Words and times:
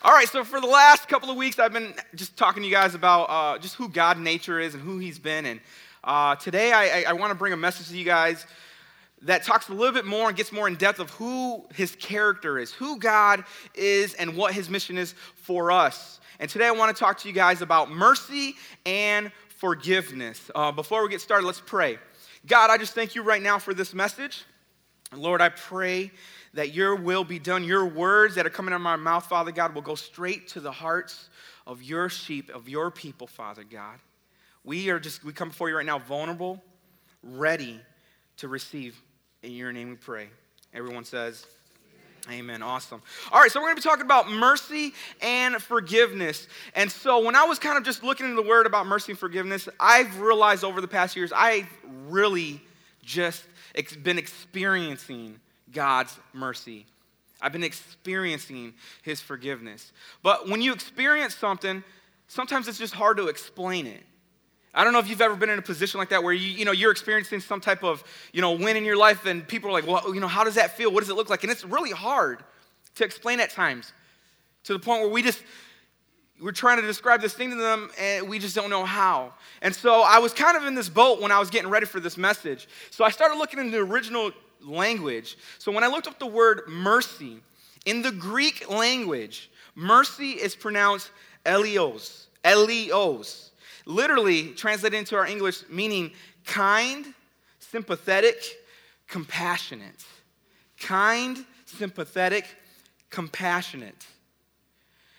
All 0.00 0.12
right, 0.12 0.28
so 0.28 0.44
for 0.44 0.60
the 0.60 0.66
last 0.68 1.08
couple 1.08 1.28
of 1.28 1.36
weeks, 1.36 1.58
I've 1.58 1.72
been 1.72 1.92
just 2.14 2.36
talking 2.36 2.62
to 2.62 2.68
you 2.68 2.72
guys 2.72 2.94
about 2.94 3.24
uh, 3.24 3.58
just 3.58 3.74
who 3.74 3.88
God 3.88 4.16
nature 4.16 4.60
is 4.60 4.74
and 4.74 4.80
who 4.80 4.98
He's 4.98 5.18
been. 5.18 5.44
And 5.44 5.60
uh, 6.04 6.36
today, 6.36 6.72
I, 6.72 7.02
I, 7.08 7.14
want 7.14 7.32
to 7.32 7.34
bring 7.34 7.52
a 7.52 7.56
message 7.56 7.88
to 7.88 7.98
you 7.98 8.04
guys 8.04 8.46
that 9.22 9.42
talks 9.42 9.70
a 9.70 9.72
little 9.72 9.92
bit 9.92 10.04
more 10.04 10.28
and 10.28 10.36
gets 10.36 10.52
more 10.52 10.68
in 10.68 10.76
depth 10.76 11.00
of 11.00 11.10
who 11.10 11.66
His 11.74 11.96
character 11.96 12.60
is, 12.60 12.70
who 12.70 13.00
God 13.00 13.42
is, 13.74 14.14
and 14.14 14.36
what 14.36 14.54
His 14.54 14.70
mission 14.70 14.98
is 14.98 15.14
for 15.34 15.72
us. 15.72 16.20
And 16.38 16.48
today, 16.48 16.68
I 16.68 16.70
want 16.70 16.96
to 16.96 17.00
talk 17.00 17.18
to 17.18 17.28
you 17.28 17.34
guys 17.34 17.60
about 17.60 17.90
mercy 17.90 18.54
and 18.86 19.32
forgiveness. 19.48 20.48
Uh, 20.54 20.70
before 20.70 21.02
we 21.02 21.08
get 21.08 21.22
started, 21.22 21.44
let's 21.44 21.60
pray. 21.60 21.98
God, 22.46 22.70
I 22.70 22.78
just 22.78 22.94
thank 22.94 23.16
you 23.16 23.22
right 23.22 23.42
now 23.42 23.58
for 23.58 23.74
this 23.74 23.92
message. 23.92 24.44
Lord, 25.12 25.40
I 25.40 25.48
pray 25.48 26.12
that 26.54 26.74
your 26.74 26.94
will 26.96 27.24
be 27.24 27.38
done. 27.38 27.64
Your 27.64 27.86
words 27.86 28.34
that 28.34 28.46
are 28.46 28.50
coming 28.50 28.72
out 28.72 28.76
of 28.76 28.82
my 28.82 28.96
mouth, 28.96 29.26
Father 29.26 29.52
God, 29.52 29.74
will 29.74 29.82
go 29.82 29.94
straight 29.94 30.48
to 30.48 30.60
the 30.60 30.72
hearts 30.72 31.28
of 31.66 31.82
your 31.82 32.08
sheep, 32.08 32.50
of 32.50 32.68
your 32.68 32.90
people, 32.90 33.26
Father 33.26 33.64
God. 33.64 33.98
We 34.64 34.90
are 34.90 34.98
just, 34.98 35.24
we 35.24 35.32
come 35.32 35.48
before 35.48 35.68
you 35.68 35.76
right 35.76 35.86
now 35.86 35.98
vulnerable, 35.98 36.62
ready 37.22 37.80
to 38.38 38.48
receive. 38.48 39.00
In 39.42 39.52
your 39.52 39.72
name 39.72 39.90
we 39.90 39.96
pray. 39.96 40.28
Everyone 40.74 41.04
says, 41.04 41.46
Amen. 42.30 42.62
Awesome. 42.62 43.00
All 43.32 43.40
right, 43.40 43.50
so 43.50 43.58
we're 43.58 43.68
going 43.68 43.76
to 43.76 43.82
be 43.82 43.88
talking 43.88 44.04
about 44.04 44.30
mercy 44.30 44.92
and 45.22 45.62
forgiveness. 45.62 46.46
And 46.74 46.92
so, 46.92 47.24
when 47.24 47.34
I 47.34 47.44
was 47.44 47.58
kind 47.58 47.78
of 47.78 47.84
just 47.84 48.02
looking 48.02 48.26
into 48.28 48.42
the 48.42 48.46
word 48.46 48.66
about 48.66 48.86
mercy 48.86 49.12
and 49.12 49.18
forgiveness, 49.18 49.66
I've 49.80 50.20
realized 50.20 50.62
over 50.62 50.82
the 50.82 50.88
past 50.88 51.16
years, 51.16 51.32
I've 51.34 51.68
really 52.08 52.60
just 53.02 53.44
been 54.02 54.18
experiencing 54.18 55.40
God's 55.72 56.18
mercy. 56.32 56.86
I've 57.40 57.52
been 57.52 57.64
experiencing 57.64 58.74
His 59.02 59.20
forgiveness. 59.20 59.92
But 60.22 60.48
when 60.48 60.60
you 60.60 60.72
experience 60.72 61.36
something, 61.36 61.84
sometimes 62.26 62.68
it's 62.68 62.78
just 62.78 62.94
hard 62.94 63.16
to 63.18 63.28
explain 63.28 63.86
it. 63.86 64.04
I 64.74 64.84
don't 64.84 64.92
know 64.92 64.98
if 64.98 65.08
you've 65.08 65.20
ever 65.20 65.34
been 65.34 65.50
in 65.50 65.58
a 65.58 65.62
position 65.62 65.98
like 65.98 66.10
that 66.10 66.22
where 66.22 66.32
you, 66.32 66.48
you 66.48 66.64
know, 66.64 66.72
you're 66.72 66.90
experiencing 66.90 67.40
some 67.40 67.60
type 67.60 67.82
of 67.82 68.04
you 68.32 68.40
know, 68.40 68.52
win 68.52 68.76
in 68.76 68.84
your 68.84 68.96
life 68.96 69.26
and 69.26 69.46
people 69.46 69.70
are 69.70 69.72
like, 69.72 69.86
well, 69.86 70.14
you 70.14 70.20
know, 70.20 70.28
how 70.28 70.44
does 70.44 70.54
that 70.54 70.76
feel? 70.76 70.92
What 70.92 71.00
does 71.00 71.08
it 71.08 71.16
look 71.16 71.30
like? 71.30 71.42
And 71.42 71.50
it's 71.50 71.64
really 71.64 71.90
hard 71.90 72.44
to 72.96 73.04
explain 73.04 73.40
at 73.40 73.50
times 73.50 73.92
to 74.64 74.72
the 74.72 74.78
point 74.78 75.02
where 75.02 75.10
we 75.10 75.22
just, 75.22 75.42
we're 76.40 76.52
trying 76.52 76.80
to 76.80 76.86
describe 76.86 77.20
this 77.20 77.32
thing 77.32 77.50
to 77.50 77.56
them 77.56 77.90
and 77.98 78.28
we 78.28 78.38
just 78.38 78.54
don't 78.54 78.70
know 78.70 78.84
how. 78.84 79.32
And 79.62 79.74
so 79.74 80.02
I 80.02 80.18
was 80.18 80.32
kind 80.32 80.56
of 80.56 80.64
in 80.64 80.74
this 80.74 80.88
boat 80.88 81.20
when 81.20 81.32
I 81.32 81.38
was 81.38 81.50
getting 81.50 81.70
ready 81.70 81.86
for 81.86 81.98
this 81.98 82.16
message. 82.16 82.68
So 82.90 83.04
I 83.04 83.10
started 83.10 83.38
looking 83.38 83.58
in 83.58 83.70
the 83.70 83.78
original 83.78 84.32
language. 84.62 85.36
So 85.58 85.72
when 85.72 85.84
I 85.84 85.88
looked 85.88 86.06
up 86.06 86.18
the 86.18 86.26
word 86.26 86.62
mercy, 86.68 87.38
in 87.84 88.02
the 88.02 88.12
Greek 88.12 88.68
language, 88.70 89.50
mercy 89.74 90.32
is 90.32 90.54
pronounced 90.54 91.10
elios, 91.46 92.26
elios. 92.44 93.50
Literally 93.86 94.48
translated 94.50 94.98
into 94.98 95.16
our 95.16 95.26
English 95.26 95.62
meaning 95.70 96.12
kind, 96.44 97.14
sympathetic, 97.58 98.36
compassionate. 99.06 100.04
Kind, 100.78 101.44
sympathetic, 101.64 102.44
compassionate. 103.10 104.06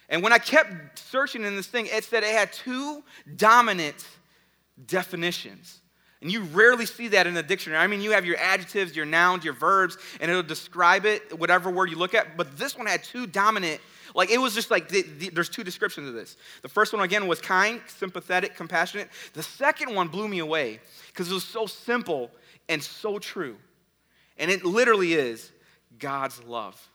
And 0.10 0.24
when 0.24 0.34
I 0.34 0.38
kept 0.38 1.00
searching 1.00 1.44
in 1.44 1.56
this 1.56 1.68
thing, 1.68 1.88
it 1.88 2.04
said 2.04 2.24
it 2.24 2.36
had 2.36 2.52
two 2.52 3.04
dominant 3.36 4.06
definitions. 4.86 5.79
And 6.22 6.30
you 6.30 6.42
rarely 6.42 6.86
see 6.86 7.08
that 7.10 7.28
in 7.28 7.38
a 7.38 7.44
dictionary. 7.44 7.82
I 7.82 7.88
mean, 7.88 8.02
you 8.02 8.12
have 8.12 8.26
your 8.26 8.38
adjectives, 8.38 8.96
your 8.96 9.06
nouns, 9.06 9.46
your 9.46 9.54
verbs, 9.54 9.98
and 10.20 10.30
it'll 10.30 10.44
describe 10.44 11.06
it, 11.06 11.38
whatever 11.40 11.70
word 11.70 11.90
you 11.90 11.98
look 11.98 12.14
at. 12.14 12.36
But 12.36 12.58
this 12.58 12.78
one 12.78 12.88
had 12.88 13.04
two 13.04 13.26
dominant, 13.26 13.80
like 14.14 14.30
it 14.30 14.38
was 14.38 14.54
just 14.54 14.70
like 14.70 14.90
the, 14.90 15.04
the, 15.18 15.30
there's 15.30 15.48
two 15.48 15.64
descriptions 15.64 16.10
of 16.10 16.14
this. 16.14 16.36
The 16.62 16.68
first 16.68 16.92
one, 16.92 17.02
again, 17.04 17.28
was 17.28 17.40
kind, 17.40 17.80
sympathetic, 17.88 18.56
compassionate. 18.56 19.10
The 19.34 19.44
second 19.44 19.96
one 19.96 20.10
blew 20.10 20.28
me 20.28 20.40
away 20.40 20.82
because 21.08 21.32
it 21.32 21.34
was 21.34 21.46
so 21.46 21.68
simple 21.68 22.32
and 22.68 22.84
so 22.84 23.18
true. 23.18 23.56
And 24.38 24.52
it 24.52 24.66
literally 24.66 25.14
is 25.14 25.52
God's 26.00 26.44
love. 26.44 26.90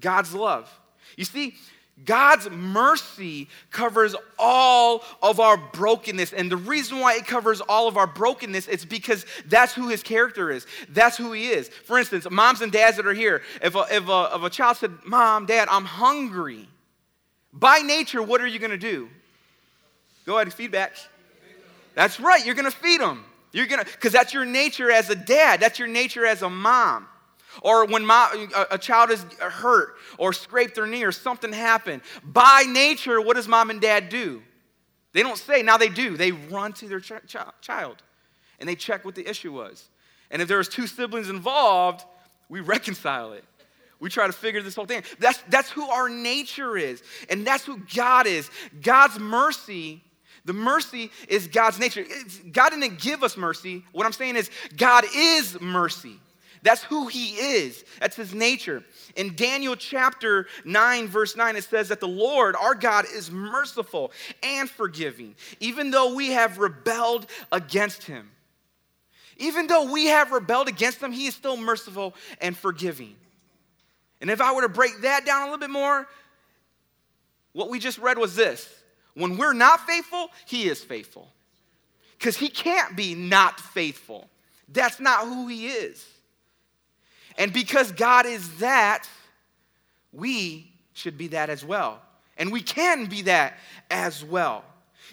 God's 0.00 0.34
love. 0.34 0.70
You 1.16 1.24
see, 1.24 1.54
God's 2.04 2.50
mercy 2.50 3.48
covers 3.70 4.16
all 4.38 5.04
of 5.22 5.38
our 5.38 5.56
brokenness. 5.56 6.32
And 6.32 6.50
the 6.50 6.56
reason 6.56 6.98
why 6.98 7.14
it 7.14 7.26
covers 7.26 7.60
all 7.60 7.86
of 7.86 7.96
our 7.96 8.06
brokenness 8.06 8.66
is 8.66 8.84
because 8.84 9.24
that's 9.46 9.72
who 9.72 9.88
his 9.88 10.02
character 10.02 10.50
is. 10.50 10.66
That's 10.88 11.16
who 11.16 11.32
he 11.32 11.48
is. 11.48 11.68
For 11.68 11.98
instance, 11.98 12.26
moms 12.30 12.60
and 12.60 12.72
dads 12.72 12.96
that 12.96 13.06
are 13.06 13.14
here, 13.14 13.42
if 13.62 13.74
a, 13.74 13.86
if 13.90 14.08
a, 14.08 14.30
if 14.34 14.42
a 14.42 14.50
child 14.50 14.78
said, 14.78 14.92
Mom, 15.04 15.46
Dad, 15.46 15.68
I'm 15.70 15.84
hungry, 15.84 16.68
by 17.52 17.78
nature, 17.78 18.22
what 18.22 18.40
are 18.40 18.46
you 18.46 18.58
going 18.58 18.70
to 18.70 18.78
do? 18.78 19.08
Go 20.24 20.36
ahead, 20.36 20.46
and 20.46 20.54
feedback. 20.54 20.96
That's 21.94 22.18
right, 22.18 22.44
you're 22.44 22.54
going 22.54 22.70
to 22.70 22.76
feed 22.76 23.00
them. 23.00 23.24
You're 23.52 23.66
going 23.66 23.84
to, 23.84 23.90
because 23.90 24.12
that's 24.12 24.32
your 24.32 24.46
nature 24.46 24.90
as 24.90 25.10
a 25.10 25.14
dad, 25.14 25.60
that's 25.60 25.78
your 25.78 25.88
nature 25.88 26.24
as 26.24 26.42
a 26.42 26.48
mom. 26.48 27.06
Or 27.60 27.84
when 27.86 28.06
my, 28.06 28.48
a, 28.70 28.78
child 28.78 29.10
is 29.10 29.24
hurt 29.38 29.96
or 30.16 30.32
scraped 30.32 30.74
their 30.74 30.86
knee 30.86 31.04
or 31.04 31.12
something 31.12 31.52
happened, 31.52 32.02
by 32.24 32.64
nature, 32.66 33.20
what 33.20 33.36
does 33.36 33.46
mom 33.46 33.70
and 33.70 33.80
dad 33.80 34.08
do? 34.08 34.42
They 35.12 35.22
don't 35.22 35.36
say, 35.36 35.62
now 35.62 35.76
they 35.76 35.90
do. 35.90 36.16
They 36.16 36.32
run 36.32 36.72
to 36.74 36.88
their 36.88 37.00
ch- 37.00 37.12
ch- 37.26 37.36
child 37.60 38.02
and 38.58 38.68
they 38.68 38.74
check 38.74 39.04
what 39.04 39.14
the 39.14 39.28
issue 39.28 39.52
was. 39.52 39.88
And 40.30 40.40
if 40.40 40.48
there's 40.48 40.68
two 40.68 40.86
siblings 40.86 41.28
involved, 41.28 42.04
we 42.48 42.60
reconcile 42.60 43.32
it. 43.32 43.44
We 44.00 44.08
try 44.08 44.26
to 44.26 44.32
figure 44.32 44.62
this 44.62 44.74
whole 44.74 44.86
thing. 44.86 45.04
That's, 45.20 45.40
that's 45.48 45.70
who 45.70 45.88
our 45.88 46.08
nature 46.08 46.76
is, 46.76 47.02
and 47.28 47.46
that's 47.46 47.64
who 47.64 47.80
God 47.94 48.26
is. 48.26 48.50
God's 48.82 49.18
mercy, 49.18 50.02
the 50.44 50.52
mercy 50.52 51.10
is 51.28 51.46
God's 51.46 51.78
nature. 51.78 52.04
It's, 52.04 52.38
God 52.38 52.70
didn't 52.70 52.98
give 52.98 53.22
us 53.22 53.36
mercy. 53.36 53.84
What 53.92 54.04
I'm 54.04 54.12
saying 54.12 54.34
is, 54.34 54.50
God 54.76 55.04
is 55.14 55.60
mercy. 55.60 56.18
That's 56.62 56.84
who 56.84 57.08
he 57.08 57.30
is, 57.34 57.84
that's 57.98 58.14
his 58.14 58.32
nature. 58.32 58.84
In 59.16 59.34
Daniel 59.34 59.74
chapter 59.74 60.46
9, 60.64 61.08
verse 61.08 61.36
9, 61.36 61.56
it 61.56 61.64
says 61.64 61.88
that 61.88 61.98
the 61.98 62.06
Lord, 62.06 62.54
our 62.54 62.76
God, 62.76 63.04
is 63.12 63.32
merciful 63.32 64.12
and 64.44 64.70
forgiving, 64.70 65.34
even 65.58 65.90
though 65.90 66.14
we 66.14 66.28
have 66.28 66.58
rebelled 66.58 67.26
against 67.50 68.04
him. 68.04 68.30
Even 69.38 69.66
though 69.66 69.90
we 69.90 70.06
have 70.06 70.30
rebelled 70.30 70.68
against 70.68 71.00
him, 71.00 71.10
he 71.10 71.26
is 71.26 71.34
still 71.34 71.56
merciful 71.56 72.14
and 72.40 72.56
forgiving. 72.56 73.16
And 74.20 74.30
if 74.30 74.40
I 74.40 74.54
were 74.54 74.62
to 74.62 74.68
break 74.68 75.00
that 75.00 75.26
down 75.26 75.42
a 75.42 75.44
little 75.46 75.58
bit 75.58 75.70
more, 75.70 76.06
what 77.54 77.70
we 77.70 77.80
just 77.80 77.98
read 77.98 78.18
was 78.18 78.36
this 78.36 78.68
when 79.14 79.36
we're 79.36 79.52
not 79.52 79.84
faithful, 79.86 80.30
he 80.46 80.68
is 80.68 80.82
faithful. 80.82 81.28
Because 82.18 82.36
he 82.36 82.48
can't 82.48 82.96
be 82.96 83.16
not 83.16 83.58
faithful. 83.58 84.30
That's 84.68 85.00
not 85.00 85.26
who 85.26 85.48
he 85.48 85.66
is. 85.66 86.06
And 87.38 87.52
because 87.52 87.92
God 87.92 88.26
is 88.26 88.58
that, 88.58 89.08
we 90.12 90.72
should 90.92 91.16
be 91.16 91.28
that 91.28 91.50
as 91.50 91.64
well. 91.64 92.00
And 92.36 92.52
we 92.52 92.62
can 92.62 93.06
be 93.06 93.22
that 93.22 93.58
as 93.90 94.24
well. 94.24 94.64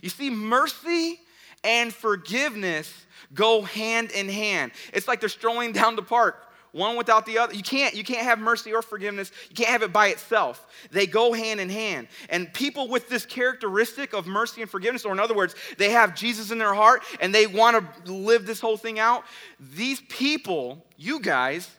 You 0.02 0.10
see, 0.10 0.30
mercy 0.30 1.20
and 1.64 1.94
forgiveness 1.94 2.92
go 3.34 3.62
hand 3.62 4.12
in 4.12 4.30
hand. 4.30 4.72
It's 4.94 5.08
like 5.08 5.20
they're 5.20 5.30
strolling 5.30 5.72
down 5.72 5.96
the 5.96 6.02
park, 6.02 6.48
one 6.72 6.96
without 6.96 7.26
the 7.26 7.38
other. 7.38 7.54
You 7.54 7.64
can't, 7.64 7.94
you 7.94 8.04
can't 8.04 8.24
have 8.24 8.40
mercy 8.40 8.74
or 8.74 8.82
forgiveness. 8.82 9.32
You 9.50 9.56
can't 9.56 9.70
have 9.70 9.84
it 9.84 9.92
by 9.92 10.08
itself. 10.08 10.66
They 10.92 11.06
go 11.06 11.34
hand 11.34 11.60
in 11.60 11.70
hand. 11.70 12.08
And 12.30 12.54
people 12.54 12.88
with 12.88 13.10
this 13.10 13.26
characteristic 13.26 14.14
of 14.14 14.28
mercy 14.28 14.62
and 14.62 14.70
forgiveness, 14.70 15.06
or 15.06 15.12
in 15.12 15.20
other 15.20 15.36
words, 15.36 15.56
they 15.78 15.92
have 15.92 16.16
Jesus 16.16 16.52
in 16.52 16.58
their 16.58 16.74
heart 16.74 17.04
and 17.20 17.34
they 17.34 17.48
want 17.48 18.06
to 18.06 18.12
live 18.12 18.46
this 18.46 18.60
whole 18.60 18.78
thing 18.78 19.00
out, 19.00 19.24
these 19.60 20.02
people, 20.10 20.86
you 20.98 21.20
guys, 21.20 21.70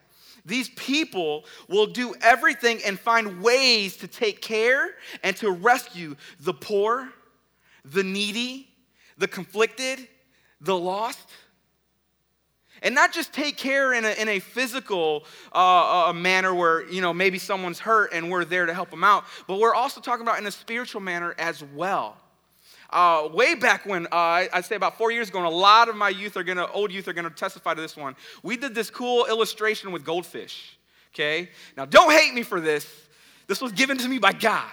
these 0.45 0.69
people 0.71 1.45
will 1.69 1.87
do 1.87 2.15
everything 2.21 2.81
and 2.85 2.99
find 2.99 3.43
ways 3.43 3.97
to 3.99 4.07
take 4.07 4.41
care 4.41 4.91
and 5.23 5.37
to 5.37 5.51
rescue 5.51 6.17
the 6.41 6.55
poor, 6.55 7.09
the 7.85 8.03
needy, 8.03 8.69
the 9.19 9.29
conflicted, 9.29 10.09
the 10.61 10.77
lost. 10.77 11.29
And 12.83 12.95
not 12.95 13.13
just 13.13 13.33
take 13.35 13.59
care 13.59 13.93
in 13.93 14.05
a, 14.05 14.11
in 14.13 14.29
a 14.29 14.39
physical 14.39 15.25
uh, 15.53 16.09
uh, 16.09 16.13
manner 16.15 16.55
where, 16.55 16.89
you 16.91 17.03
know, 17.03 17.13
maybe 17.13 17.39
someone's 17.39 17.79
hurt 17.79 18.13
and 18.15 18.31
we're 18.31 18.47
there 18.47 18.65
to 18.65 18.73
help 18.73 18.91
them 18.91 19.05
out, 19.05 19.25
but 19.47 19.59
we're 19.59 19.75
also 19.75 20.01
talking 20.01 20.23
about 20.23 20.39
in 20.39 20.47
a 20.47 20.51
spiritual 20.51 21.03
manner 21.03 21.35
as 21.39 21.63
well. 21.75 22.17
Uh, 22.91 23.29
way 23.33 23.55
back 23.55 23.87
when, 23.87 24.07
uh, 24.07 24.47
I'd 24.53 24.65
say 24.65 24.75
about 24.75 24.99
four 24.99 25.13
years 25.13 25.29
ago, 25.29 25.39
and 25.39 25.47
a 25.47 25.51
lot 25.51 25.89
of 25.89 25.97
my 25.97 26.09
youth 26.09 26.37
are 26.37 26.43
gonna, 26.43 26.67
old 26.73 26.93
youth 26.93 27.07
are 27.07 27.13
gonna 27.13 27.31
testify 27.31 27.75
to 27.75 27.81
this 27.81 27.97
one. 27.97 28.17
We 28.43 28.57
did 28.57 28.75
this 28.75 28.91
cool 28.91 29.27
illustration 29.27 29.93
with 29.93 30.05
goldfish. 30.05 30.77
Okay? 31.15 31.49
Now, 31.77 31.85
don't 31.85 32.13
hate 32.13 32.35
me 32.35 32.43
for 32.43 32.61
this. 32.61 32.89
This 33.47 33.61
was 33.61 33.73
given 33.73 33.99
to 33.99 34.09
me 34.09 34.19
by 34.19 34.33
God. 34.33 34.71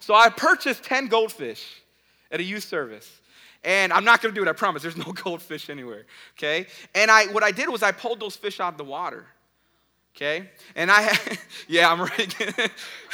So 0.00 0.14
I 0.14 0.28
purchased 0.30 0.82
10 0.84 1.06
goldfish 1.08 1.82
at 2.30 2.40
a 2.40 2.42
youth 2.42 2.64
service. 2.64 3.20
And 3.62 3.92
I'm 3.92 4.04
not 4.04 4.22
gonna 4.22 4.34
do 4.34 4.42
it, 4.42 4.48
I 4.48 4.52
promise. 4.52 4.82
There's 4.82 4.96
no 4.96 5.12
goldfish 5.24 5.70
anywhere. 5.70 6.06
Okay? 6.36 6.66
And 6.94 7.10
I 7.10 7.26
what 7.26 7.42
I 7.42 7.50
did 7.50 7.68
was 7.68 7.82
I 7.82 7.92
pulled 7.92 8.20
those 8.20 8.36
fish 8.36 8.58
out 8.58 8.72
of 8.72 8.78
the 8.78 8.84
water. 8.84 9.26
Okay? 10.16 10.48
And 10.74 10.90
I 10.90 11.16
yeah, 11.68 11.90
I'm 11.92 12.00
right. 12.00 12.72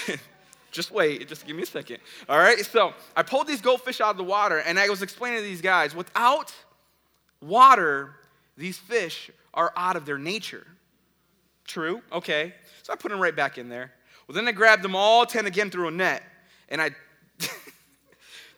Just 0.77 0.91
wait, 0.91 1.27
just 1.27 1.47
give 1.47 1.57
me 1.57 1.63
a 1.63 1.67
second. 1.67 2.01
All 2.29 2.39
right, 2.39 2.59
so 2.59 2.93
I 3.17 3.23
pulled 3.23 3.47
these 3.47 3.63
goldfish 3.63 4.03
out 4.03 4.11
of 4.11 4.19
the 4.19 4.25
water 4.25 4.59
and 4.59 4.79
I 4.79 4.91
was 4.91 5.01
explaining 5.01 5.39
to 5.39 5.43
these 5.43 5.63
guys 5.63 5.95
without 5.95 6.55
water, 7.41 8.11
these 8.59 8.77
fish 8.77 9.31
are 9.55 9.73
out 9.75 9.97
of 9.97 10.05
their 10.05 10.19
nature. 10.19 10.67
True, 11.67 12.03
okay. 12.13 12.53
So 12.83 12.93
I 12.93 12.97
put 12.97 13.11
them 13.11 13.19
right 13.19 13.35
back 13.35 13.57
in 13.57 13.71
there. 13.71 13.91
Well, 14.29 14.35
then 14.35 14.47
I 14.47 14.53
grabbed 14.53 14.83
them 14.83 14.95
all 14.95 15.25
10 15.25 15.47
again 15.47 15.71
through 15.71 15.89
a 15.89 15.91
net 15.91 16.23
and 16.69 16.83
I. 16.83 16.91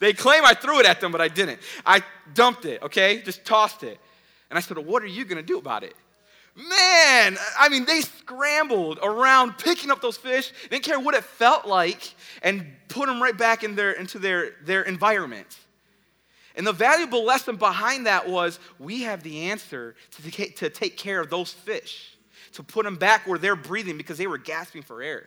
they 0.00 0.12
claim 0.12 0.44
I 0.44 0.54
threw 0.54 0.80
it 0.80 0.86
at 0.86 1.00
them, 1.00 1.12
but 1.12 1.20
I 1.20 1.28
didn't. 1.28 1.60
I 1.86 2.02
dumped 2.34 2.64
it, 2.64 2.82
okay? 2.82 3.22
Just 3.22 3.44
tossed 3.44 3.84
it. 3.84 4.00
And 4.50 4.58
I 4.58 4.60
said, 4.60 4.76
well, 4.76 4.86
What 4.86 5.04
are 5.04 5.06
you 5.06 5.24
gonna 5.24 5.40
do 5.40 5.58
about 5.58 5.84
it? 5.84 5.94
Man, 6.58 7.38
I 7.56 7.68
mean, 7.68 7.84
they 7.84 8.00
scrambled 8.00 8.98
around 9.00 9.58
picking 9.58 9.92
up 9.92 10.00
those 10.00 10.16
fish, 10.16 10.52
didn't 10.68 10.82
care 10.82 10.98
what 10.98 11.14
it 11.14 11.22
felt 11.22 11.66
like, 11.66 12.14
and 12.42 12.66
put 12.88 13.06
them 13.06 13.22
right 13.22 13.36
back 13.36 13.62
in 13.62 13.76
their, 13.76 13.92
into 13.92 14.18
their, 14.18 14.56
their 14.64 14.82
environment. 14.82 15.56
And 16.56 16.66
the 16.66 16.72
valuable 16.72 17.24
lesson 17.24 17.54
behind 17.54 18.06
that 18.06 18.28
was 18.28 18.58
we 18.80 19.02
have 19.02 19.22
the 19.22 19.50
answer 19.50 19.94
to 20.10 20.30
take, 20.30 20.56
to 20.56 20.68
take 20.68 20.96
care 20.96 21.20
of 21.20 21.30
those 21.30 21.52
fish, 21.52 22.16
to 22.54 22.64
put 22.64 22.84
them 22.84 22.96
back 22.96 23.28
where 23.28 23.38
they're 23.38 23.54
breathing 23.54 23.96
because 23.96 24.18
they 24.18 24.26
were 24.26 24.38
gasping 24.38 24.82
for 24.82 25.00
air. 25.00 25.26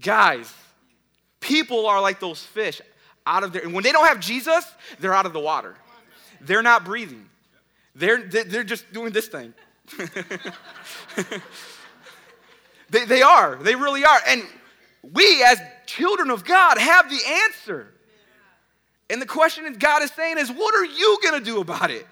Guys, 0.00 0.50
people 1.40 1.86
are 1.86 2.00
like 2.00 2.18
those 2.18 2.42
fish 2.42 2.80
out 3.26 3.44
of 3.44 3.52
there. 3.52 3.62
And 3.62 3.74
when 3.74 3.84
they 3.84 3.92
don't 3.92 4.06
have 4.06 4.20
Jesus, 4.20 4.64
they're 5.00 5.12
out 5.12 5.26
of 5.26 5.34
the 5.34 5.40
water. 5.40 5.74
They're 6.40 6.62
not 6.62 6.86
breathing. 6.86 7.28
They're, 7.94 8.22
they're 8.22 8.64
just 8.64 8.90
doing 8.90 9.12
this 9.12 9.28
thing. 9.28 9.52
they, 12.90 13.04
they 13.04 13.22
are. 13.22 13.56
They 13.56 13.74
really 13.74 14.04
are. 14.04 14.20
And 14.28 14.42
we, 15.02 15.42
as 15.44 15.60
children 15.86 16.30
of 16.30 16.44
God, 16.44 16.78
have 16.78 17.10
the 17.10 17.20
answer. 17.26 17.92
And 19.10 19.20
the 19.20 19.26
question 19.26 19.64
that 19.64 19.78
God 19.78 20.02
is 20.02 20.10
saying 20.12 20.38
is, 20.38 20.50
what 20.50 20.74
are 20.74 20.84
you 20.84 21.18
going 21.22 21.38
to 21.38 21.44
do 21.44 21.60
about 21.60 21.90
it? 21.90 22.06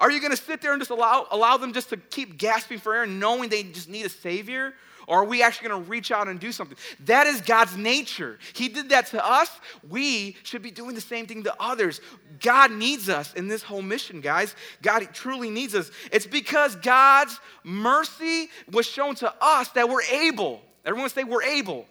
Are 0.00 0.10
you 0.10 0.20
going 0.20 0.30
to 0.30 0.36
sit 0.36 0.62
there 0.62 0.72
and 0.72 0.80
just 0.80 0.92
allow, 0.92 1.26
allow 1.30 1.56
them 1.56 1.72
just 1.72 1.88
to 1.90 1.96
keep 1.96 2.38
gasping 2.38 2.78
for 2.78 2.94
air, 2.94 3.06
knowing 3.06 3.48
they 3.48 3.64
just 3.64 3.88
need 3.88 4.06
a 4.06 4.08
Savior? 4.08 4.74
Or 5.08 5.20
are 5.20 5.24
we 5.24 5.42
actually 5.42 5.70
going 5.70 5.82
to 5.84 5.90
reach 5.90 6.12
out 6.12 6.28
and 6.28 6.38
do 6.38 6.52
something? 6.52 6.76
That 7.06 7.26
is 7.26 7.40
God's 7.40 7.76
nature. 7.78 8.38
He 8.52 8.68
did 8.68 8.90
that 8.90 9.06
to 9.08 9.26
us. 9.26 9.50
We 9.88 10.36
should 10.42 10.60
be 10.60 10.70
doing 10.70 10.94
the 10.94 11.00
same 11.00 11.26
thing 11.26 11.44
to 11.44 11.54
others. 11.58 12.02
God 12.40 12.70
needs 12.70 13.08
us 13.08 13.32
in 13.32 13.48
this 13.48 13.62
whole 13.62 13.80
mission, 13.80 14.20
guys. 14.20 14.54
God 14.82 15.08
truly 15.14 15.48
needs 15.48 15.74
us. 15.74 15.90
It's 16.12 16.26
because 16.26 16.76
God's 16.76 17.40
mercy 17.64 18.50
was 18.70 18.86
shown 18.86 19.14
to 19.16 19.34
us 19.40 19.68
that 19.70 19.88
we're 19.88 20.02
able. 20.02 20.60
Everyone 20.84 21.08
say, 21.08 21.24
we're 21.24 21.42
able. 21.42 21.86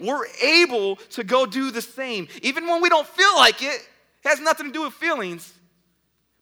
We're 0.00 0.26
able 0.42 0.96
to 0.96 1.22
go 1.22 1.46
do 1.46 1.70
the 1.70 1.82
same. 1.82 2.26
Even 2.42 2.66
when 2.66 2.82
we 2.82 2.88
don't 2.88 3.06
feel 3.06 3.36
like 3.36 3.62
it, 3.62 3.88
it 4.24 4.28
has 4.28 4.40
nothing 4.40 4.66
to 4.66 4.72
do 4.72 4.82
with 4.82 4.94
feelings. 4.94 5.52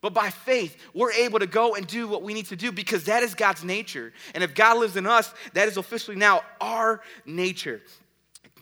But 0.01 0.15
by 0.15 0.31
faith, 0.31 0.77
we're 0.95 1.13
able 1.13 1.41
to 1.41 1.47
go 1.47 1.75
and 1.75 1.87
do 1.87 2.07
what 2.07 2.23
we 2.23 2.33
need 2.33 2.47
to 2.47 2.57
do 2.57 2.71
because 2.71 3.05
that 3.05 3.23
is 3.23 3.35
God's 3.35 3.65
nature. 3.65 4.13
And 4.35 4.45
if 4.45 4.55
God 4.55 4.79
lives 4.79 4.97
in 4.97 5.07
us, 5.07 5.33
that 5.55 5.67
is 5.67 5.77
officially 5.77 6.17
now 6.17 6.43
our 6.61 7.01
nature. 7.27 7.83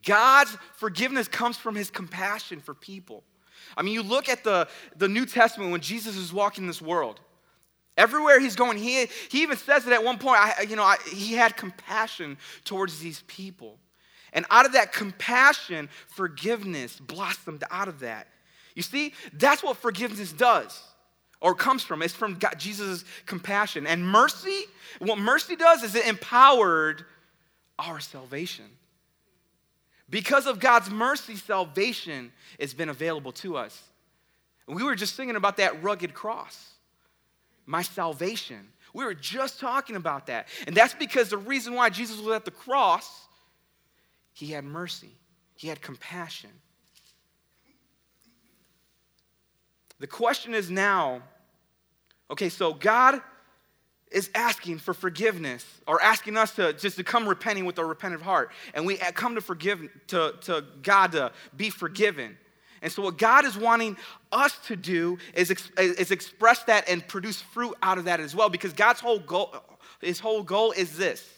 God's 0.04 0.56
forgiveness 0.76 1.28
comes 1.28 1.56
from 1.56 1.74
his 1.74 1.90
compassion 1.90 2.60
for 2.60 2.72
people. 2.72 3.22
I 3.76 3.82
mean, 3.82 3.92
you 3.92 4.02
look 4.02 4.28
at 4.28 4.44
the, 4.44 4.68
the 4.96 5.08
New 5.08 5.26
Testament 5.26 5.72
when 5.72 5.80
Jesus 5.80 6.16
is 6.16 6.32
walking 6.32 6.66
this 6.66 6.80
world. 6.80 7.20
Everywhere 7.98 8.40
he's 8.40 8.56
going, 8.56 8.78
he, 8.78 9.06
he 9.30 9.42
even 9.42 9.56
says 9.56 9.86
it 9.86 9.92
at 9.92 10.04
one 10.04 10.18
point, 10.18 10.38
I, 10.38 10.62
you 10.62 10.76
know, 10.76 10.82
I, 10.82 10.96
he 11.12 11.32
had 11.32 11.56
compassion 11.56 12.38
towards 12.64 12.98
these 13.00 13.22
people. 13.26 13.78
And 14.32 14.46
out 14.50 14.66
of 14.66 14.72
that 14.72 14.92
compassion, 14.92 15.88
forgiveness 16.08 16.98
blossomed 16.98 17.64
out 17.70 17.88
of 17.88 18.00
that. 18.00 18.28
You 18.74 18.82
see, 18.82 19.14
that's 19.32 19.62
what 19.62 19.78
forgiveness 19.78 20.32
does 20.32 20.82
or 21.40 21.54
comes 21.54 21.82
from. 21.82 22.02
It's 22.02 22.14
from 22.14 22.34
God, 22.34 22.58
Jesus' 22.58 23.04
compassion. 23.26 23.86
And 23.86 24.06
mercy, 24.06 24.64
what 24.98 25.18
mercy 25.18 25.56
does 25.56 25.82
is 25.82 25.94
it 25.94 26.06
empowered 26.06 27.04
our 27.78 28.00
salvation. 28.00 28.64
Because 30.08 30.46
of 30.46 30.60
God's 30.60 30.90
mercy, 30.90 31.36
salvation 31.36 32.32
has 32.60 32.72
been 32.74 32.88
available 32.88 33.32
to 33.32 33.56
us. 33.56 33.82
We 34.68 34.82
were 34.82 34.94
just 34.94 35.16
singing 35.16 35.36
about 35.36 35.58
that 35.58 35.82
rugged 35.82 36.14
cross, 36.14 36.72
my 37.66 37.82
salvation. 37.82 38.68
We 38.92 39.04
were 39.04 39.14
just 39.14 39.60
talking 39.60 39.96
about 39.96 40.26
that. 40.26 40.48
And 40.66 40.76
that's 40.76 40.94
because 40.94 41.28
the 41.28 41.38
reason 41.38 41.74
why 41.74 41.90
Jesus 41.90 42.18
was 42.18 42.34
at 42.34 42.44
the 42.44 42.50
cross, 42.50 43.26
he 44.32 44.46
had 44.48 44.64
mercy, 44.64 45.10
he 45.54 45.68
had 45.68 45.80
compassion. 45.80 46.50
The 49.98 50.06
question 50.06 50.54
is 50.54 50.70
now 50.70 51.22
okay, 52.30 52.48
so 52.48 52.74
God 52.74 53.20
is 54.10 54.30
asking 54.34 54.78
for 54.78 54.94
forgiveness 54.94 55.64
or 55.86 56.00
asking 56.00 56.36
us 56.36 56.54
to 56.56 56.72
just 56.72 56.96
to 56.96 57.04
come 57.04 57.28
repenting 57.28 57.64
with 57.64 57.78
a 57.78 57.84
repentant 57.84 58.22
heart. 58.22 58.50
And 58.74 58.86
we 58.86 58.96
come 58.96 59.34
to 59.34 59.40
forgive 59.40 59.80
to, 60.08 60.34
to 60.42 60.64
God 60.82 61.12
to 61.12 61.32
be 61.56 61.70
forgiven. 61.70 62.36
And 62.82 62.92
so, 62.92 63.02
what 63.02 63.18
God 63.18 63.44
is 63.44 63.56
wanting 63.56 63.96
us 64.30 64.56
to 64.66 64.76
do 64.76 65.18
is, 65.34 65.50
is 65.78 66.10
express 66.10 66.62
that 66.64 66.88
and 66.88 67.06
produce 67.06 67.40
fruit 67.40 67.74
out 67.82 67.98
of 67.98 68.04
that 68.04 68.20
as 68.20 68.34
well, 68.34 68.48
because 68.48 68.72
God's 68.72 69.00
whole 69.00 69.18
goal, 69.18 69.54
his 70.00 70.20
whole 70.20 70.42
goal 70.42 70.72
is 70.72 70.96
this 70.96 71.28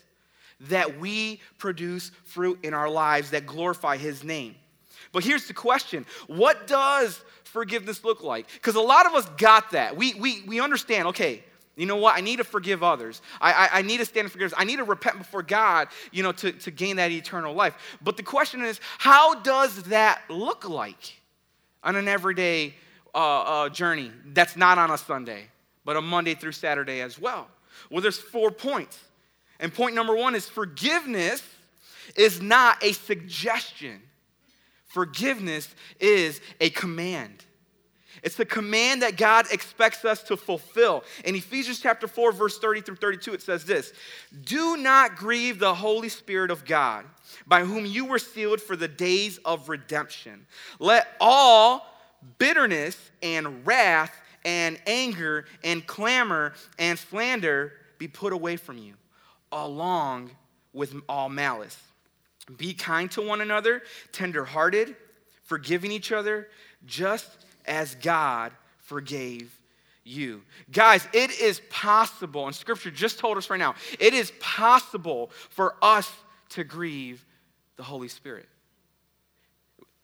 that 0.63 0.99
we 0.99 1.41
produce 1.59 2.11
fruit 2.25 2.59
in 2.65 2.75
our 2.75 2.91
lives 2.91 3.31
that 3.31 3.47
glorify 3.47 3.97
his 3.97 4.25
name. 4.25 4.57
But 5.13 5.25
here's 5.25 5.47
the 5.47 5.55
question 5.55 6.07
What 6.27 6.67
does 6.67 7.23
forgiveness 7.45 8.05
look 8.05 8.23
like? 8.23 8.47
Because 8.55 8.75
a 8.75 8.81
lot 8.81 9.07
of 9.07 9.15
us 9.15 9.27
got 9.37 9.71
that. 9.73 9.97
We, 9.97 10.15
we, 10.15 10.43
we 10.47 10.61
understand, 10.61 11.09
okay, 11.09 11.43
you 11.77 11.87
know 11.87 11.97
what? 11.97 12.17
I 12.17 12.21
need 12.21 12.37
to 12.37 12.45
forgive 12.45 12.83
others. 12.83 13.23
I, 13.41 13.53
I, 13.53 13.69
I, 13.79 13.83
need 13.83 13.99
to 13.99 14.05
stand 14.05 14.25
in 14.25 14.31
forgiveness. 14.31 14.53
I 14.57 14.65
need 14.65 14.77
to 14.77 14.85
repent 14.85 15.17
before 15.17 15.45
God, 15.45 15.89
you 16.11 16.25
know, 16.25 16.33
to, 16.33 16.51
to 16.51 16.71
gain 16.73 16.97
that 16.97 17.13
eternal 17.13 17.55
life. 17.55 17.75
But 18.03 18.17
the 18.17 18.25
question 18.25 18.63
is, 18.63 18.81
how 18.99 19.37
does 19.37 19.85
that 19.85 20.23
look 20.29 20.69
like 20.69 21.21
on 21.85 21.95
an 21.95 22.09
everyday 22.09 22.75
uh, 23.15 23.19
uh, 23.19 23.69
journey 23.69 24.11
that's 24.27 24.57
not 24.57 24.77
on 24.77 24.91
a 24.91 24.99
Sunday, 24.99 25.47
but 25.85 25.97
a 25.97 26.01
Monday 26.01 26.35
through 26.35 26.53
Saturday 26.53 27.01
as 27.01 27.17
well? 27.17 27.47
Well, 27.91 28.03
there's 28.03 28.19
four 28.19 28.51
points. 28.51 28.99
And 29.61 29.73
point 29.73 29.95
number 29.95 30.17
one 30.17 30.35
is 30.35 30.49
forgiveness 30.49 31.43
is 32.17 32.43
not 32.43 32.83
a 32.83 32.93
suggestion. 32.93 34.03
Forgiveness 34.89 35.75
is 36.01 36.41
a 36.61 36.71
command. 36.71 37.45
It's 38.23 38.37
the 38.37 38.45
command 38.45 39.03
that 39.03 39.17
God 39.17 39.47
expects 39.53 40.05
us 40.05 40.23
to 40.25 40.37
fulfill. 40.37 41.05
In 41.25 41.35
Ephesians 41.35 41.81
chapter 41.81 42.09
4, 42.09 42.33
verse 42.33 42.59
30 42.59 42.81
through 42.81 42.97
32, 42.97 43.35
it 43.35 43.43
says 43.43 43.65
this 43.65 43.93
Do 44.45 44.77
not 44.77 45.17
grieve 45.17 45.59
the 45.59 45.75
Holy 45.75 46.09
Spirit 46.09 46.51
of 46.51 46.65
God, 46.65 47.05
by 47.47 47.65
whom 47.65 47.87
you 47.87 48.07
were 48.07 48.19
sealed 48.19 48.61
for 48.61 48.77
the 48.77 48.89
days 48.89 49.39
of 49.45 49.69
redemption. 49.69 50.47
Let 50.79 51.07
all 51.21 51.87
bitterness 52.39 53.11
and 53.23 53.67
wrath 53.67 54.15
and 54.45 54.81
anger 54.87 55.45
and 55.63 55.87
clamor 55.87 56.55
and 56.79 56.99
slander 56.99 57.73
be 57.99 58.09
put 58.09 58.33
away 58.33 58.57
from 58.57 58.79
you, 58.79 58.95
along 59.53 60.31
with 60.73 60.95
all 61.09 61.29
malice. 61.29 61.79
Be 62.57 62.73
kind 62.75 63.11
to 63.13 63.23
one 63.23 63.41
another, 63.41 63.83
tenderhearted, 64.13 64.97
forgiving 65.45 65.93
each 65.93 66.13
other, 66.13 66.49
just 66.87 67.29
as 67.67 67.95
God 67.97 68.53
forgave 68.79 69.59
you. 70.05 70.43
Guys, 70.73 71.07
it 71.13 71.39
is 71.39 71.61
possible, 71.71 72.47
and 72.47 72.55
Scripture 72.55 72.91
just 72.91 73.19
told 73.19 73.37
us 73.37 73.51
right 73.51 73.59
now, 73.59 73.75
it 74.01 74.15
is 74.15 74.33
possible 74.41 75.31
for 75.51 75.75
us 75.83 76.11
to 76.51 76.65
grieve 76.65 77.25
the 77.77 77.83
Holy 77.83 78.09
Spirit. 78.09 78.49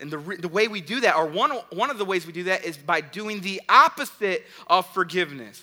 And 0.01 0.11
the, 0.11 0.19
the 0.39 0.49
way 0.49 0.69
we 0.69 0.81
do 0.81 1.01
that, 1.01 1.17
or 1.17 1.27
one, 1.27 1.53
one 1.71 1.89
of 1.89 1.99
the 1.99 2.05
ways 2.05 2.27
we 2.27 2.33
do 2.33 2.45
that, 2.45 2.65
is 2.65 2.77
by 2.77 3.01
doing 3.01 3.41
the 3.41 3.63
opposite 3.69 4.45
of 4.67 4.87
forgiveness. 4.93 5.63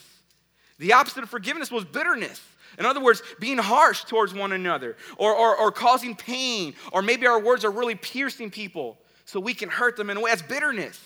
The 0.80 0.94
opposite 0.94 1.24
of 1.24 1.30
forgiveness 1.30 1.70
was 1.70 1.86
bitterness. 1.86 2.42
In 2.80 2.86
other 2.86 3.02
words, 3.02 3.22
being 3.40 3.58
harsh 3.58 4.04
towards 4.06 4.34
one 4.34 4.52
another 4.52 4.96
or, 5.18 5.34
or, 5.34 5.56
or 5.58 5.72
causing 5.72 6.16
pain, 6.16 6.74
or 6.92 7.02
maybe 7.02 7.28
our 7.28 7.40
words 7.40 7.66
are 7.66 7.72
really 7.72 7.96
piercing 7.96 8.50
people 8.50 8.98
so 9.26 9.40
we 9.40 9.54
can 9.54 9.70
hurt 9.70 9.98
them 9.98 10.10
in 10.10 10.18
a 10.18 10.22
way. 10.22 10.32
That's 10.32 10.42
bitterness. 10.42 11.00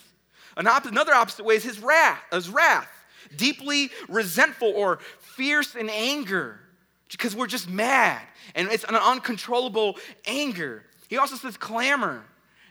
Another 0.58 1.14
opposite 1.14 1.46
way 1.46 1.56
is 1.56 1.64
his 1.64 1.80
wrath, 1.80 2.22
is 2.32 2.50
wrath, 2.50 2.90
deeply 3.36 3.90
resentful 4.08 4.72
or 4.76 5.00
fierce 5.20 5.76
in 5.76 5.90
anger 5.90 6.60
because 7.12 7.36
we're 7.36 7.48
just 7.48 7.70
mad 7.70 8.22
and 8.56 8.70
it's 8.70 8.84
an 8.86 8.96
uncontrollable 8.96 9.98
anger. 10.26 10.84
He 11.08 11.18
also 11.18 11.36
says 11.36 11.58
clamor 11.58 12.24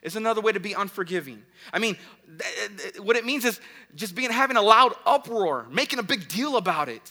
is 0.03 0.17
another 0.17 0.41
way 0.41 0.53
to 0.53 0.61
be 0.61 0.73
unforgiving. 0.73 1.43
I 1.73 1.79
mean, 1.79 1.97
th- 2.39 2.71
th- 2.77 3.01
what 3.01 3.17
it 3.17 3.25
means 3.25 3.45
is 3.45 3.61
just 3.95 4.15
being 4.15 4.31
having 4.31 4.57
a 4.57 4.63
loud 4.63 4.93
uproar, 5.07 5.67
making 5.71 5.99
a 5.99 6.03
big 6.03 6.29
deal 6.29 6.57
about 6.57 6.89
it. 6.89 7.11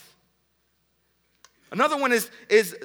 Another 1.74 1.96
one 1.96 2.12
is, 2.12 2.30
is 2.48 2.76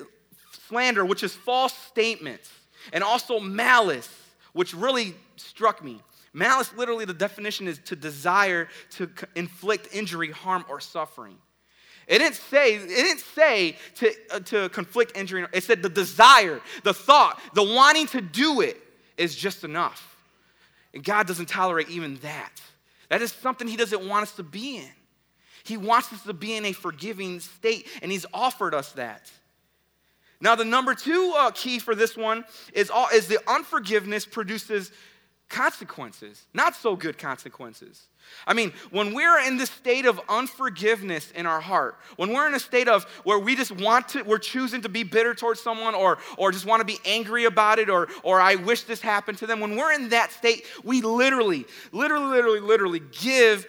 slander, 0.68 1.06
which 1.06 1.22
is 1.22 1.36
false 1.36 1.74
statements, 1.74 2.50
and 2.92 3.04
also 3.04 3.40
malice. 3.40 4.10
which 4.54 4.74
really 4.74 5.16
struck 5.36 5.84
me. 5.84 6.02
Malice, 6.34 6.74
literally, 6.76 7.06
the 7.06 7.14
definition 7.14 7.68
is 7.68 7.80
to 7.86 7.96
desire 7.96 8.68
to 8.92 9.10
inflict 9.36 9.94
injury, 9.94 10.32
harm, 10.32 10.66
or 10.68 10.80
suffering. 10.80 11.38
It 12.08 12.20
didn't 12.20 12.36
say, 12.36 12.76
it 12.76 12.88
didn't 12.88 13.22
say 13.22 13.78
to, 13.96 14.12
uh, 14.32 14.40
to 14.40 14.70
conflict 14.70 15.16
injury. 15.16 15.46
It 15.54 15.64
said 15.64 15.84
the 15.84 15.90
desire, 15.90 16.60
the 16.84 16.94
thought, 16.94 17.40
the 17.54 17.64
wanting 17.64 18.08
to 18.08 18.22
do 18.22 18.62
it 18.62 18.82
is 19.18 19.36
just 19.36 19.64
enough. 19.64 20.18
And 20.94 21.04
God 21.04 21.28
doesn't 21.28 21.48
tolerate 21.48 21.90
even 21.90 22.16
that. 22.18 22.62
That 23.10 23.22
is 23.22 23.32
something 23.32 23.68
He 23.68 23.78
doesn't 23.78 24.08
want 24.08 24.24
us 24.24 24.36
to 24.38 24.44
be 24.44 24.78
in. 24.78 24.92
He 25.70 25.78
wants 25.78 26.12
us 26.12 26.24
to 26.24 26.34
be 26.34 26.56
in 26.56 26.66
a 26.66 26.74
forgiving 26.74 27.40
state, 27.40 27.88
and 28.02 28.12
He's 28.12 28.26
offered 28.34 28.74
us 28.74 28.92
that. 28.94 29.32
Now, 30.42 30.56
the 30.56 30.66
number 30.66 30.96
two 30.96 31.34
uh, 31.38 31.52
key 31.52 31.80
for 31.80 31.96
this 31.96 32.18
one 32.18 32.44
is, 32.74 32.90
all, 32.90 33.08
is 33.14 33.28
the 33.28 33.40
unforgiveness 33.48 34.26
produces 34.26 34.92
consequences, 35.50 36.46
not 36.54 36.76
so 36.76 36.96
good 36.96 37.18
consequences. 37.18 38.08
I 38.46 38.54
mean, 38.54 38.72
when 38.92 39.16
we're 39.16 39.40
in 39.40 39.58
this 39.58 39.72
state 39.72 40.06
of 40.06 40.22
unforgiveness 40.30 41.32
in 41.32 41.48
our 41.48 41.60
heart, 41.60 41.98
when 42.18 42.32
we're 42.32 42.48
in 42.48 42.54
a 42.54 42.60
state 42.60 42.88
of 42.88 43.04
where 43.24 43.40
we 43.40 43.56
just 43.56 43.72
want 43.72 44.10
to, 44.10 44.22
we're 44.22 44.38
choosing 44.38 44.82
to 44.82 44.90
be 44.90 45.04
bitter 45.04 45.34
towards 45.34 45.60
someone 45.60 45.96
or, 45.96 46.20
or 46.38 46.52
just 46.52 46.68
want 46.68 46.82
to 46.82 46.86
be 46.86 47.00
angry 47.04 47.46
about 47.46 47.80
it 47.80 47.90
or, 47.90 48.08
or 48.24 48.40
I 48.40 48.56
wish 48.56 48.84
this 48.84 49.02
happened 49.02 49.40
to 49.40 49.48
them, 49.48 49.60
when 49.60 49.76
we're 49.76 49.94
in 49.94 50.10
that 50.10 50.32
state, 50.32 50.66
we 50.84 51.02
literally, 51.02 51.66
literally, 51.92 52.28
literally, 52.28 52.60
literally 52.60 53.02
give 53.12 53.68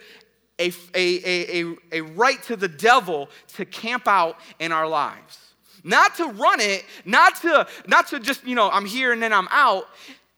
a, 0.67 0.73
a, 0.93 1.61
a, 1.63 1.75
a, 1.91 2.01
right 2.01 2.41
to 2.43 2.55
the 2.55 2.67
devil 2.67 3.29
to 3.55 3.65
camp 3.65 4.07
out 4.07 4.37
in 4.59 4.71
our 4.71 4.87
lives. 4.87 5.39
Not 5.83 6.15
to 6.17 6.27
run 6.27 6.59
it, 6.59 6.85
not 7.05 7.41
to, 7.41 7.67
not 7.87 8.07
to 8.07 8.19
just, 8.19 8.45
you 8.45 8.55
know, 8.55 8.69
I'm 8.69 8.85
here 8.85 9.13
and 9.13 9.21
then 9.21 9.33
I'm 9.33 9.47
out, 9.51 9.87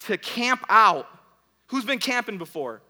to 0.02 0.18
camp 0.18 0.64
out. 0.70 1.08
Who's 1.68 1.86
been 1.86 2.00
camping 2.00 2.38
before? 2.38 2.82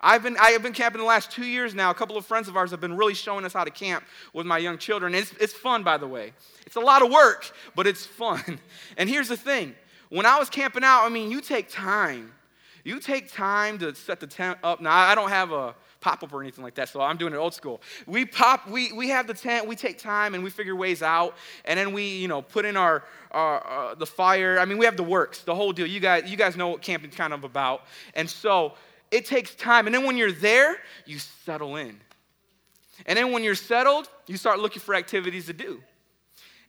I've 0.00 0.22
been, 0.22 0.36
I 0.38 0.50
have 0.50 0.62
been 0.62 0.72
camping 0.72 1.00
the 1.00 1.06
last 1.06 1.30
two 1.30 1.44
years 1.44 1.74
now. 1.74 1.90
A 1.90 1.94
couple 1.94 2.16
of 2.16 2.24
friends 2.24 2.48
of 2.48 2.56
ours 2.56 2.70
have 2.70 2.80
been 2.80 2.96
really 2.96 3.14
showing 3.14 3.44
us 3.44 3.52
how 3.52 3.64
to 3.64 3.70
camp 3.70 4.04
with 4.32 4.46
my 4.46 4.56
young 4.58 4.78
children. 4.78 5.14
It's, 5.14 5.32
it's 5.38 5.52
fun, 5.52 5.82
by 5.82 5.98
the 5.98 6.06
way. 6.06 6.32
It's 6.66 6.76
a 6.76 6.80
lot 6.80 7.02
of 7.02 7.10
work, 7.10 7.50
but 7.76 7.86
it's 7.86 8.06
fun. 8.06 8.58
And 8.96 9.08
here's 9.08 9.28
the 9.28 9.36
thing 9.36 9.74
when 10.08 10.26
I 10.26 10.38
was 10.38 10.50
camping 10.50 10.84
out, 10.84 11.04
I 11.04 11.08
mean, 11.08 11.30
you 11.30 11.40
take 11.40 11.68
time. 11.68 12.32
You 12.84 13.00
take 13.00 13.32
time 13.32 13.78
to 13.78 13.94
set 13.94 14.20
the 14.20 14.26
tent 14.26 14.58
up. 14.62 14.80
Now, 14.80 14.96
I 14.96 15.14
don't 15.14 15.28
have 15.28 15.52
a 15.52 15.74
pop 16.00 16.22
up 16.22 16.32
or 16.32 16.42
anything 16.42 16.64
like 16.64 16.74
that, 16.76 16.88
so 16.88 17.00
I'm 17.00 17.16
doing 17.16 17.34
it 17.34 17.36
old 17.36 17.54
school. 17.54 17.82
We 18.06 18.24
pop, 18.24 18.68
we, 18.68 18.92
we 18.92 19.10
have 19.10 19.26
the 19.26 19.34
tent, 19.34 19.66
we 19.66 19.76
take 19.76 19.98
time 19.98 20.34
and 20.34 20.42
we 20.42 20.50
figure 20.50 20.74
ways 20.74 21.02
out, 21.02 21.36
and 21.66 21.78
then 21.78 21.92
we, 21.92 22.16
you 22.16 22.28
know, 22.28 22.40
put 22.40 22.64
in 22.64 22.76
our, 22.76 23.04
our 23.32 23.66
uh, 23.66 23.94
the 23.94 24.06
fire. 24.06 24.58
I 24.58 24.64
mean, 24.64 24.78
we 24.78 24.86
have 24.86 24.96
the 24.96 25.02
works, 25.02 25.42
the 25.42 25.54
whole 25.54 25.72
deal. 25.72 25.86
You 25.86 26.00
guys, 26.00 26.30
you 26.30 26.36
guys 26.36 26.56
know 26.56 26.68
what 26.68 26.80
camping's 26.80 27.14
kind 27.14 27.32
of 27.32 27.44
about. 27.44 27.82
And 28.14 28.28
so, 28.28 28.74
it 29.10 29.26
takes 29.26 29.54
time. 29.54 29.86
And 29.86 29.94
then 29.94 30.04
when 30.04 30.16
you're 30.16 30.32
there, 30.32 30.76
you 31.04 31.18
settle 31.18 31.76
in. 31.76 32.00
And 33.06 33.18
then 33.18 33.32
when 33.32 33.42
you're 33.42 33.54
settled, 33.54 34.08
you 34.26 34.36
start 34.36 34.60
looking 34.60 34.80
for 34.80 34.94
activities 34.94 35.46
to 35.46 35.52
do. 35.52 35.82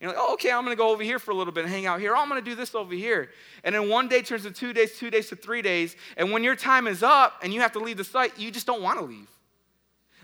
You're 0.01 0.09
like, 0.09 0.19
oh, 0.19 0.33
okay, 0.33 0.51
I'm 0.51 0.65
to 0.65 0.75
go 0.75 0.89
over 0.89 1.03
here 1.03 1.19
for 1.19 1.31
a 1.31 1.35
little 1.35 1.53
bit 1.53 1.63
and 1.63 1.71
hang 1.71 1.85
out 1.85 1.99
here. 1.99 2.15
Oh, 2.15 2.19
I'm 2.19 2.29
to 2.29 2.41
do 2.41 2.55
this 2.55 2.73
over 2.73 2.93
here. 2.93 3.29
And 3.63 3.75
then 3.75 3.87
one 3.87 4.07
day 4.07 4.21
turns 4.21 4.43
to 4.43 4.51
two 4.51 4.73
days, 4.73 4.97
two 4.97 5.11
days 5.11 5.29
to 5.29 5.35
three 5.35 5.61
days. 5.61 5.95
And 6.17 6.31
when 6.31 6.43
your 6.43 6.55
time 6.55 6.87
is 6.87 7.03
up 7.03 7.39
and 7.43 7.53
you 7.53 7.61
have 7.61 7.71
to 7.73 7.79
leave 7.79 7.97
the 7.97 8.03
site, 8.03 8.37
you 8.39 8.49
just 8.49 8.65
don't 8.65 8.81
want 8.81 8.99
to 8.99 9.05
leave. 9.05 9.29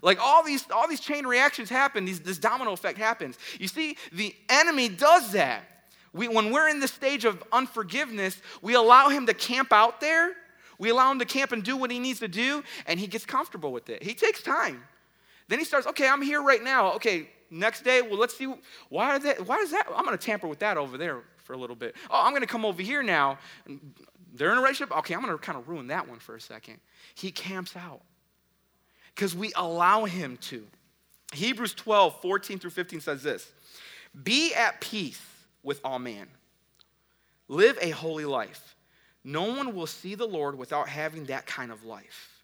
Like 0.01 0.19
all 0.19 0.43
these, 0.43 0.65
all 0.71 0.87
these 0.87 0.99
chain 0.99 1.25
reactions 1.25 1.69
happen, 1.69 2.05
these, 2.05 2.19
this 2.19 2.39
domino 2.39 2.71
effect 2.71 2.97
happens. 2.97 3.37
You 3.59 3.67
see, 3.67 3.97
the 4.11 4.35
enemy 4.49 4.89
does 4.89 5.31
that. 5.33 5.63
We, 6.11 6.27
when 6.27 6.51
we're 6.51 6.69
in 6.69 6.79
the 6.79 6.87
stage 6.87 7.25
of 7.25 7.43
unforgiveness, 7.51 8.41
we 8.61 8.73
allow 8.73 9.09
him 9.09 9.27
to 9.27 9.33
camp 9.33 9.71
out 9.71 10.01
there 10.01 10.33
we 10.79 10.89
allow 10.89 11.11
him 11.11 11.19
to 11.19 11.25
camp 11.25 11.51
and 11.51 11.63
do 11.63 11.75
what 11.75 11.91
he 11.91 11.99
needs 11.99 12.19
to 12.19 12.27
do, 12.27 12.63
and 12.85 12.99
he 12.99 13.07
gets 13.07 13.25
comfortable 13.25 13.71
with 13.71 13.89
it. 13.89 14.03
He 14.03 14.13
takes 14.13 14.41
time. 14.41 14.83
Then 15.47 15.59
he 15.59 15.65
starts, 15.65 15.87
okay, 15.87 16.07
I'm 16.07 16.21
here 16.21 16.41
right 16.41 16.63
now. 16.63 16.93
Okay, 16.93 17.29
next 17.49 17.83
day, 17.83 18.01
well, 18.01 18.17
let's 18.17 18.37
see. 18.37 18.51
Why 18.89 19.15
is 19.15 19.23
that? 19.23 19.45
Why 19.45 19.57
is 19.57 19.71
that? 19.71 19.87
I'm 19.95 20.05
going 20.05 20.17
to 20.17 20.23
tamper 20.23 20.47
with 20.47 20.59
that 20.59 20.77
over 20.77 20.97
there 20.97 21.21
for 21.43 21.53
a 21.53 21.57
little 21.57 21.75
bit. 21.75 21.95
Oh, 22.09 22.21
I'm 22.23 22.31
going 22.31 22.41
to 22.41 22.47
come 22.47 22.65
over 22.65 22.81
here 22.81 23.03
now. 23.03 23.37
They're 24.33 24.51
in 24.51 24.57
a 24.57 24.61
relationship. 24.61 24.95
Okay, 24.97 25.13
I'm 25.13 25.21
going 25.21 25.31
to 25.31 25.43
kind 25.43 25.57
of 25.57 25.67
ruin 25.67 25.87
that 25.87 26.07
one 26.07 26.19
for 26.19 26.35
a 26.35 26.41
second. 26.41 26.79
He 27.15 27.31
camps 27.31 27.75
out 27.75 28.01
because 29.15 29.35
we 29.35 29.51
allow 29.55 30.05
him 30.05 30.37
to. 30.37 30.65
Hebrews 31.33 31.73
12, 31.73 32.21
14 32.21 32.59
through 32.59 32.71
15 32.71 33.01
says 33.01 33.23
this 33.23 33.51
Be 34.23 34.53
at 34.53 34.79
peace 34.81 35.21
with 35.63 35.81
all 35.83 35.99
men, 35.99 36.27
live 37.47 37.77
a 37.81 37.89
holy 37.89 38.25
life 38.25 38.75
no 39.27 39.43
one 39.43 39.75
will 39.75 39.87
see 39.87 40.15
the 40.15 40.25
Lord 40.25 40.57
without 40.57 40.87
having 40.87 41.25
that 41.25 41.45
kind 41.45 41.69
of 41.69 41.83
life. 41.83 42.36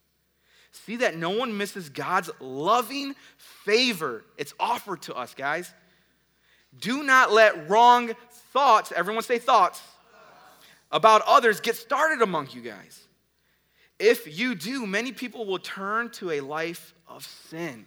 See 0.73 0.97
that 0.97 1.15
no 1.15 1.29
one 1.29 1.57
misses 1.57 1.89
God's 1.89 2.29
loving 2.39 3.15
favor. 3.37 4.25
It's 4.37 4.53
offered 4.59 5.03
to 5.03 5.15
us, 5.15 5.33
guys. 5.33 5.71
Do 6.77 7.03
not 7.03 7.31
let 7.31 7.69
wrong 7.69 8.11
thoughts, 8.51 8.91
everyone 8.91 9.23
say 9.23 9.37
thoughts, 9.37 9.81
about 10.91 11.21
others 11.27 11.61
get 11.61 11.75
started 11.75 12.21
among 12.21 12.49
you 12.51 12.61
guys. 12.61 12.99
If 13.99 14.37
you 14.37 14.55
do, 14.55 14.85
many 14.85 15.11
people 15.11 15.45
will 15.45 15.59
turn 15.59 16.09
to 16.11 16.31
a 16.31 16.41
life 16.41 16.93
of 17.07 17.25
sin. 17.25 17.85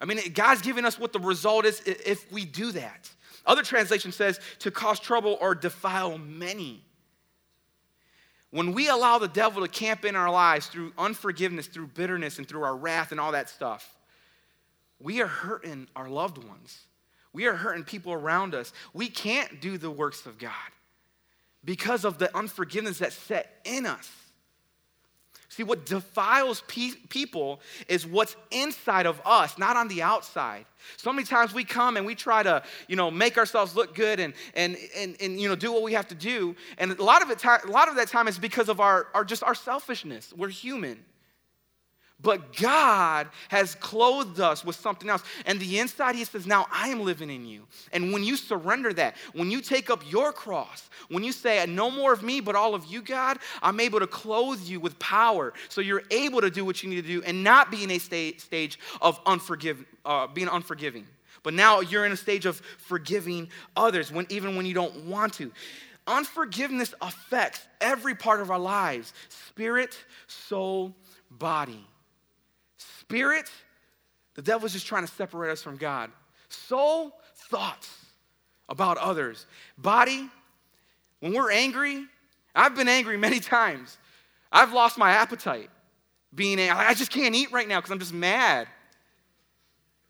I 0.00 0.04
mean, 0.04 0.18
God's 0.34 0.60
giving 0.60 0.84
us 0.84 0.98
what 0.98 1.12
the 1.12 1.18
result 1.18 1.64
is 1.64 1.80
if 1.80 2.30
we 2.30 2.44
do 2.44 2.72
that. 2.72 3.10
Other 3.46 3.62
translation 3.62 4.12
says 4.12 4.38
to 4.60 4.70
cause 4.70 5.00
trouble 5.00 5.38
or 5.40 5.54
defile 5.54 6.18
many. 6.18 6.85
When 8.50 8.72
we 8.72 8.88
allow 8.88 9.18
the 9.18 9.28
devil 9.28 9.62
to 9.62 9.68
camp 9.68 10.04
in 10.04 10.16
our 10.16 10.30
lives 10.30 10.66
through 10.66 10.92
unforgiveness, 10.96 11.66
through 11.66 11.88
bitterness, 11.88 12.38
and 12.38 12.48
through 12.48 12.62
our 12.62 12.76
wrath 12.76 13.10
and 13.10 13.20
all 13.20 13.32
that 13.32 13.50
stuff, 13.50 13.96
we 15.00 15.20
are 15.20 15.26
hurting 15.26 15.88
our 15.94 16.08
loved 16.08 16.42
ones. 16.42 16.80
We 17.32 17.46
are 17.46 17.54
hurting 17.54 17.84
people 17.84 18.12
around 18.12 18.54
us. 18.54 18.72
We 18.94 19.08
can't 19.08 19.60
do 19.60 19.76
the 19.76 19.90
works 19.90 20.24
of 20.24 20.38
God 20.38 20.52
because 21.64 22.04
of 22.04 22.18
the 22.18 22.34
unforgiveness 22.36 22.98
that's 22.98 23.16
set 23.16 23.60
in 23.64 23.84
us. 23.84 24.10
See, 25.56 25.62
what 25.62 25.86
defiles 25.86 26.62
pe- 26.68 26.90
people 27.08 27.62
is 27.88 28.06
what's 28.06 28.36
inside 28.50 29.06
of 29.06 29.18
us, 29.24 29.56
not 29.56 29.74
on 29.74 29.88
the 29.88 30.02
outside. 30.02 30.66
So 30.98 31.10
many 31.14 31.26
times 31.26 31.54
we 31.54 31.64
come 31.64 31.96
and 31.96 32.04
we 32.04 32.14
try 32.14 32.42
to, 32.42 32.62
you 32.88 32.96
know, 32.96 33.10
make 33.10 33.38
ourselves 33.38 33.74
look 33.74 33.94
good 33.94 34.20
and, 34.20 34.34
and, 34.52 34.76
and, 34.94 35.16
and 35.18 35.40
you 35.40 35.48
know, 35.48 35.56
do 35.56 35.72
what 35.72 35.82
we 35.82 35.94
have 35.94 36.08
to 36.08 36.14
do. 36.14 36.54
And 36.76 36.92
a 36.92 37.02
lot 37.02 37.22
of, 37.22 37.30
it, 37.30 37.42
a 37.42 37.70
lot 37.70 37.88
of 37.88 37.96
that 37.96 38.08
time 38.08 38.28
is 38.28 38.38
because 38.38 38.68
of 38.68 38.80
our, 38.80 39.06
our, 39.14 39.24
just 39.24 39.42
our 39.42 39.54
selfishness. 39.54 40.30
We're 40.36 40.50
human. 40.50 41.02
But 42.20 42.56
God 42.56 43.28
has 43.48 43.74
clothed 43.74 44.40
us 44.40 44.64
with 44.64 44.76
something 44.76 45.10
else. 45.10 45.22
And 45.44 45.60
the 45.60 45.78
inside, 45.78 46.14
He 46.14 46.24
says, 46.24 46.46
Now 46.46 46.66
I 46.72 46.88
am 46.88 47.00
living 47.00 47.28
in 47.28 47.44
you. 47.44 47.66
And 47.92 48.12
when 48.12 48.24
you 48.24 48.36
surrender 48.36 48.92
that, 48.94 49.16
when 49.34 49.50
you 49.50 49.60
take 49.60 49.90
up 49.90 50.02
your 50.10 50.32
cross, 50.32 50.88
when 51.08 51.22
you 51.22 51.32
say, 51.32 51.64
No 51.66 51.90
more 51.90 52.14
of 52.14 52.22
me, 52.22 52.40
but 52.40 52.56
all 52.56 52.74
of 52.74 52.86
you, 52.86 53.02
God, 53.02 53.38
I'm 53.60 53.80
able 53.80 54.00
to 54.00 54.06
clothe 54.06 54.62
you 54.62 54.80
with 54.80 54.98
power 54.98 55.52
so 55.68 55.82
you're 55.82 56.04
able 56.10 56.40
to 56.40 56.50
do 56.50 56.64
what 56.64 56.82
you 56.82 56.88
need 56.88 57.02
to 57.02 57.08
do 57.08 57.22
and 57.22 57.44
not 57.44 57.70
be 57.70 57.84
in 57.84 57.90
a 57.90 57.98
sta- 57.98 58.38
stage 58.38 58.78
of 59.02 59.22
unforgive, 59.24 59.84
uh, 60.06 60.26
being 60.26 60.48
unforgiving. 60.48 61.06
But 61.42 61.52
now 61.52 61.80
you're 61.80 62.06
in 62.06 62.12
a 62.12 62.16
stage 62.16 62.46
of 62.46 62.56
forgiving 62.78 63.50
others, 63.76 64.10
when, 64.10 64.26
even 64.30 64.56
when 64.56 64.64
you 64.64 64.74
don't 64.74 65.04
want 65.04 65.34
to. 65.34 65.52
Unforgiveness 66.06 66.94
affects 67.00 67.60
every 67.80 68.14
part 68.14 68.40
of 68.40 68.50
our 68.50 68.58
lives 68.58 69.12
spirit, 69.28 69.98
soul, 70.28 70.94
body. 71.30 71.86
Spirit, 73.08 73.48
the 74.34 74.42
devil's 74.42 74.72
just 74.72 74.86
trying 74.86 75.06
to 75.06 75.12
separate 75.12 75.52
us 75.52 75.62
from 75.62 75.76
God. 75.76 76.10
Soul, 76.48 77.12
thoughts 77.34 77.88
about 78.68 78.98
others. 78.98 79.46
Body, 79.78 80.28
when 81.20 81.32
we're 81.32 81.52
angry, 81.52 82.04
I've 82.52 82.74
been 82.74 82.88
angry 82.88 83.16
many 83.16 83.38
times. 83.38 83.96
I've 84.50 84.72
lost 84.72 84.98
my 84.98 85.12
appetite 85.12 85.70
being 86.34 86.58
angry. 86.58 86.84
I 86.84 86.94
just 86.94 87.12
can't 87.12 87.34
eat 87.36 87.52
right 87.52 87.68
now 87.68 87.78
because 87.78 87.92
I'm 87.92 88.00
just 88.00 88.12
mad. 88.12 88.66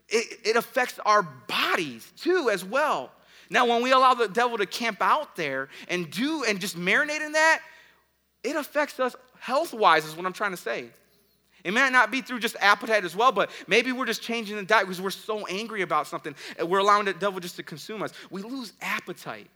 It, 0.09 0.41
it 0.45 0.57
affects 0.57 0.99
our 1.05 1.23
bodies 1.23 2.11
too, 2.17 2.49
as 2.51 2.65
well. 2.65 3.11
Now, 3.51 3.67
when 3.67 3.83
we 3.83 3.93
allow 3.93 4.15
the 4.15 4.29
devil 4.29 4.57
to 4.57 4.67
camp 4.67 5.03
out 5.03 5.37
there 5.37 5.69
and 5.89 6.11
do 6.11 6.45
and 6.45 6.61
just 6.61 6.79
marinate 6.79 7.25
in 7.25 7.33
that, 7.33 7.61
it 8.43 8.57
affects 8.57 8.99
us 8.99 9.15
health 9.39 9.75
wise, 9.75 10.07
is 10.07 10.17
what 10.17 10.25
I'm 10.25 10.33
trying 10.33 10.53
to 10.53 10.57
say. 10.57 10.89
It 11.67 11.75
might 11.75 11.91
not 11.91 12.13
be 12.13 12.21
through 12.21 12.39
just 12.39 12.55
appetite 12.61 13.05
as 13.05 13.17
well, 13.17 13.33
but 13.33 13.51
maybe 13.67 13.91
we're 13.91 14.07
just 14.07 14.23
changing 14.23 14.55
the 14.55 14.63
diet 14.63 14.87
because 14.87 15.01
we're 15.01 15.11
so 15.11 15.47
angry 15.47 15.83
about 15.83 16.07
something. 16.07 16.33
Uh, 16.61 16.65
we're 16.65 16.79
allowing 16.79 17.07
the 17.07 17.13
devil 17.13 17.41
just 17.41 17.57
to 17.57 17.65
consume 17.65 18.05
us. 18.05 18.13
We 18.31 18.43
lose 18.43 18.73
appetite. 18.81 19.49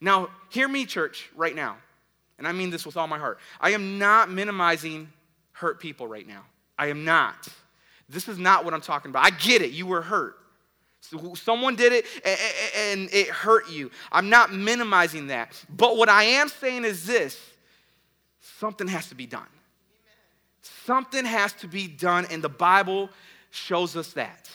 Now, 0.00 0.28
hear 0.48 0.68
me, 0.68 0.86
church, 0.86 1.28
right 1.34 1.56
now. 1.56 1.76
And 2.38 2.46
I 2.46 2.52
mean 2.52 2.70
this 2.70 2.86
with 2.86 2.96
all 2.96 3.08
my 3.08 3.18
heart. 3.18 3.40
I 3.60 3.70
am 3.70 3.98
not 3.98 4.30
minimizing 4.30 5.08
hurt 5.50 5.80
people 5.80 6.06
right 6.06 6.26
now. 6.26 6.44
I 6.78 6.86
am 6.86 7.04
not. 7.04 7.48
This 8.08 8.28
is 8.28 8.38
not 8.38 8.64
what 8.64 8.72
I'm 8.72 8.80
talking 8.80 9.10
about. 9.10 9.24
I 9.24 9.30
get 9.30 9.60
it. 9.60 9.72
You 9.72 9.86
were 9.86 10.02
hurt. 10.02 10.36
So 11.00 11.34
someone 11.34 11.74
did 11.74 11.92
it 11.92 12.06
and 12.76 13.12
it 13.12 13.26
hurt 13.26 13.68
you. 13.68 13.90
I'm 14.12 14.30
not 14.30 14.52
minimizing 14.52 15.26
that. 15.26 15.60
But 15.68 15.96
what 15.96 16.08
I 16.08 16.22
am 16.22 16.48
saying 16.48 16.84
is 16.84 17.04
this 17.04 17.36
something 18.40 18.86
has 18.86 19.08
to 19.08 19.16
be 19.16 19.26
done. 19.26 19.48
Something 20.62 21.24
has 21.24 21.52
to 21.54 21.68
be 21.68 21.88
done, 21.88 22.26
and 22.30 22.42
the 22.42 22.48
Bible 22.48 23.10
shows 23.50 23.96
us 23.96 24.12
that, 24.12 24.48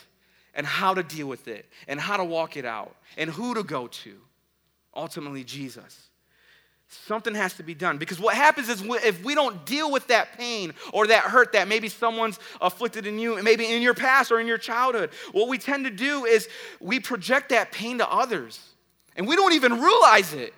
and 0.56 0.66
how 0.66 0.94
to 0.94 1.04
deal 1.04 1.28
with 1.28 1.48
it, 1.48 1.66
and 1.88 2.00
how 2.00 2.18
to 2.18 2.24
walk 2.24 2.58
it 2.58 2.66
out, 2.66 2.96
and 3.18 3.30
who 3.30 3.54
to 3.54 3.64
go 3.64 3.88
to. 3.88 4.16
Ultimately, 4.96 5.44
Jesus. 5.44 6.08
Something 6.90 7.36
has 7.36 7.54
to 7.56 7.64
be 7.64 7.74
done 7.74 7.98
because 7.98 8.18
what 8.18 8.34
happens 8.34 8.70
is 8.70 8.82
if 8.82 9.22
we 9.22 9.36
don't 9.36 9.66
deal 9.66 9.92
with 9.92 10.08
that 10.08 10.38
pain 10.38 10.74
or 10.94 11.06
that 11.08 11.24
hurt 11.24 11.52
that 11.52 11.68
maybe 11.68 11.90
someone's 11.90 12.40
afflicted 12.62 13.06
in 13.06 13.20
you, 13.20 13.36
and 13.36 13.44
maybe 13.44 13.66
in 13.66 13.82
your 13.82 13.94
past 13.94 14.32
or 14.32 14.40
in 14.40 14.48
your 14.48 14.58
childhood, 14.58 15.10
what 15.34 15.50
we 15.50 15.58
tend 15.58 15.84
to 15.84 15.92
do 15.92 16.24
is 16.24 16.48
we 16.80 17.02
project 17.02 17.50
that 17.50 17.74
pain 17.74 17.98
to 17.98 18.10
others 18.10 18.70
and 19.18 19.28
we 19.28 19.36
don't 19.36 19.52
even 19.52 19.82
realize 19.82 20.34
it. 20.34 20.54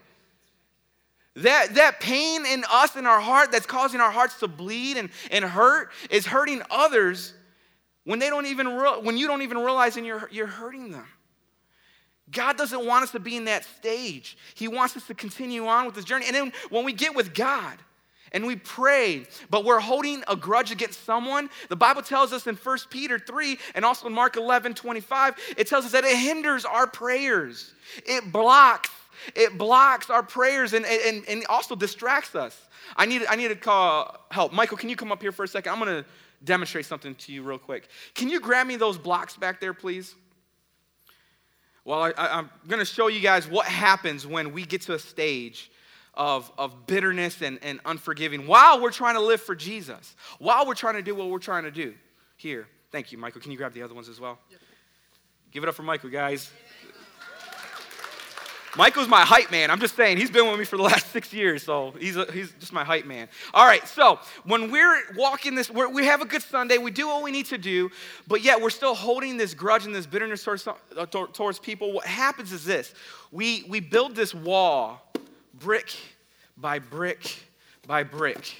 That, 1.35 1.75
that 1.75 1.99
pain 1.99 2.45
in 2.45 2.65
us 2.69 2.95
in 2.95 3.05
our 3.05 3.19
heart 3.19 3.51
that's 3.51 3.65
causing 3.65 4.01
our 4.01 4.11
hearts 4.11 4.39
to 4.39 4.47
bleed 4.47 4.97
and, 4.97 5.09
and 5.31 5.45
hurt 5.45 5.91
is 6.09 6.25
hurting 6.25 6.61
others 6.69 7.33
when 8.03 8.19
they 8.19 8.29
don't 8.29 8.47
even 8.47 8.67
re- 8.67 8.99
when 9.01 9.17
you 9.17 9.27
don't 9.27 9.43
even 9.43 9.59
realize 9.59 9.95
and 9.95 10.05
you're, 10.05 10.27
you're 10.31 10.47
hurting 10.47 10.91
them. 10.91 11.05
God 12.31 12.57
doesn't 12.57 12.85
want 12.85 13.03
us 13.03 13.11
to 13.11 13.19
be 13.19 13.35
in 13.35 13.45
that 13.45 13.65
stage. 13.65 14.37
He 14.55 14.67
wants 14.67 14.95
us 14.95 15.07
to 15.07 15.13
continue 15.13 15.67
on 15.67 15.85
with 15.85 15.95
this 15.95 16.05
journey. 16.05 16.25
And 16.27 16.35
then 16.35 16.53
when 16.69 16.85
we 16.85 16.93
get 16.93 17.15
with 17.15 17.33
God 17.33 17.77
and 18.31 18.45
we 18.45 18.55
pray, 18.55 19.25
but 19.49 19.65
we're 19.65 19.79
holding 19.79 20.23
a 20.27 20.35
grudge 20.35 20.71
against 20.71 21.05
someone, 21.05 21.49
the 21.69 21.75
Bible 21.75 22.01
tells 22.01 22.31
us 22.31 22.45
in 22.45 22.55
1 22.55 22.77
Peter 22.89 23.17
3 23.17 23.57
and 23.75 23.83
also 23.83 24.07
in 24.07 24.13
Mark 24.13 24.37
11 24.37 24.75
25, 24.75 25.35
it 25.57 25.67
tells 25.67 25.85
us 25.85 25.91
that 25.91 26.03
it 26.03 26.17
hinders 26.17 26.65
our 26.65 26.85
prayers. 26.85 27.73
It 28.05 28.31
blocks, 28.31 28.91
it 29.35 29.57
blocks 29.57 30.09
our 30.09 30.23
prayers 30.23 30.73
and, 30.73 30.85
and, 30.85 31.23
and 31.27 31.45
also 31.47 31.75
distracts 31.75 32.35
us. 32.35 32.59
I 32.95 33.05
need, 33.05 33.23
I 33.29 33.35
need 33.35 33.49
to 33.49 33.55
call 33.55 34.25
help. 34.31 34.53
Michael, 34.53 34.77
can 34.77 34.89
you 34.89 34.95
come 34.95 35.11
up 35.11 35.21
here 35.21 35.31
for 35.31 35.43
a 35.43 35.47
second? 35.47 35.71
I'm 35.71 35.79
going 35.79 36.03
to 36.03 36.09
demonstrate 36.43 36.85
something 36.85 37.15
to 37.15 37.31
you 37.31 37.43
real 37.43 37.57
quick. 37.57 37.89
Can 38.15 38.29
you 38.29 38.39
grab 38.39 38.67
me 38.67 38.75
those 38.75 38.97
blocks 38.97 39.35
back 39.35 39.59
there, 39.59 39.73
please? 39.73 40.15
Well, 41.85 42.13
I, 42.15 42.39
am 42.39 42.49
going 42.67 42.79
to 42.79 42.85
show 42.85 43.07
you 43.07 43.19
guys 43.19 43.47
what 43.47 43.65
happens 43.65 44.27
when 44.27 44.53
we 44.53 44.65
get 44.65 44.81
to 44.83 44.93
a 44.93 44.99
stage 44.99 45.71
of, 46.13 46.51
of 46.57 46.85
bitterness 46.85 47.41
and, 47.41 47.59
and 47.63 47.79
unforgiving 47.85 48.45
while 48.45 48.81
we're 48.81 48.91
trying 48.91 49.15
to 49.15 49.21
live 49.21 49.41
for 49.41 49.55
Jesus, 49.55 50.15
while 50.37 50.67
we're 50.67 50.75
trying 50.75 50.95
to 50.95 51.01
do 51.01 51.15
what 51.15 51.29
we're 51.29 51.39
trying 51.39 51.63
to 51.63 51.71
do 51.71 51.93
here. 52.35 52.67
Thank 52.91 53.11
you, 53.11 53.17
Michael. 53.17 53.41
Can 53.41 53.51
you 53.51 53.57
grab 53.57 53.73
the 53.73 53.81
other 53.81 53.93
ones 53.93 54.09
as 54.09 54.19
well? 54.19 54.37
Give 55.51 55.63
it 55.63 55.69
up 55.69 55.75
for 55.75 55.83
Michael, 55.83 56.09
guys. 56.09 56.51
Michael's 58.77 59.07
my 59.07 59.21
hype 59.21 59.51
man. 59.51 59.71
I'm 59.71 59.79
just 59.79 59.95
saying, 59.95 60.17
he's 60.17 60.29
been 60.29 60.47
with 60.47 60.59
me 60.59 60.65
for 60.65 60.77
the 60.77 60.83
last 60.83 61.07
six 61.11 61.33
years, 61.33 61.63
so 61.63 61.93
he's, 61.99 62.17
a, 62.17 62.31
he's 62.31 62.51
just 62.59 62.71
my 62.71 62.83
hype 62.83 63.05
man. 63.05 63.27
All 63.53 63.65
right, 63.65 63.87
so 63.87 64.19
when 64.43 64.71
we're 64.71 65.01
walking 65.15 65.55
this, 65.55 65.69
we're, 65.69 65.89
we 65.89 66.05
have 66.05 66.21
a 66.21 66.25
good 66.25 66.43
Sunday, 66.43 66.77
we 66.77 66.91
do 66.91 67.07
what 67.07 67.23
we 67.23 67.31
need 67.31 67.47
to 67.47 67.57
do, 67.57 67.89
but 68.27 68.43
yet 68.43 68.61
we're 68.61 68.69
still 68.69 68.93
holding 68.93 69.37
this 69.37 69.53
grudge 69.53 69.85
and 69.85 69.95
this 69.95 70.05
bitterness 70.05 70.43
towards, 70.43 70.67
uh, 70.67 71.05
towards 71.05 71.59
people. 71.59 71.93
What 71.93 72.05
happens 72.05 72.51
is 72.51 72.63
this 72.63 72.93
we, 73.31 73.65
we 73.67 73.79
build 73.79 74.15
this 74.15 74.33
wall 74.33 75.11
brick 75.55 75.95
by 76.57 76.79
brick 76.79 77.43
by 77.87 78.03
brick. 78.03 78.55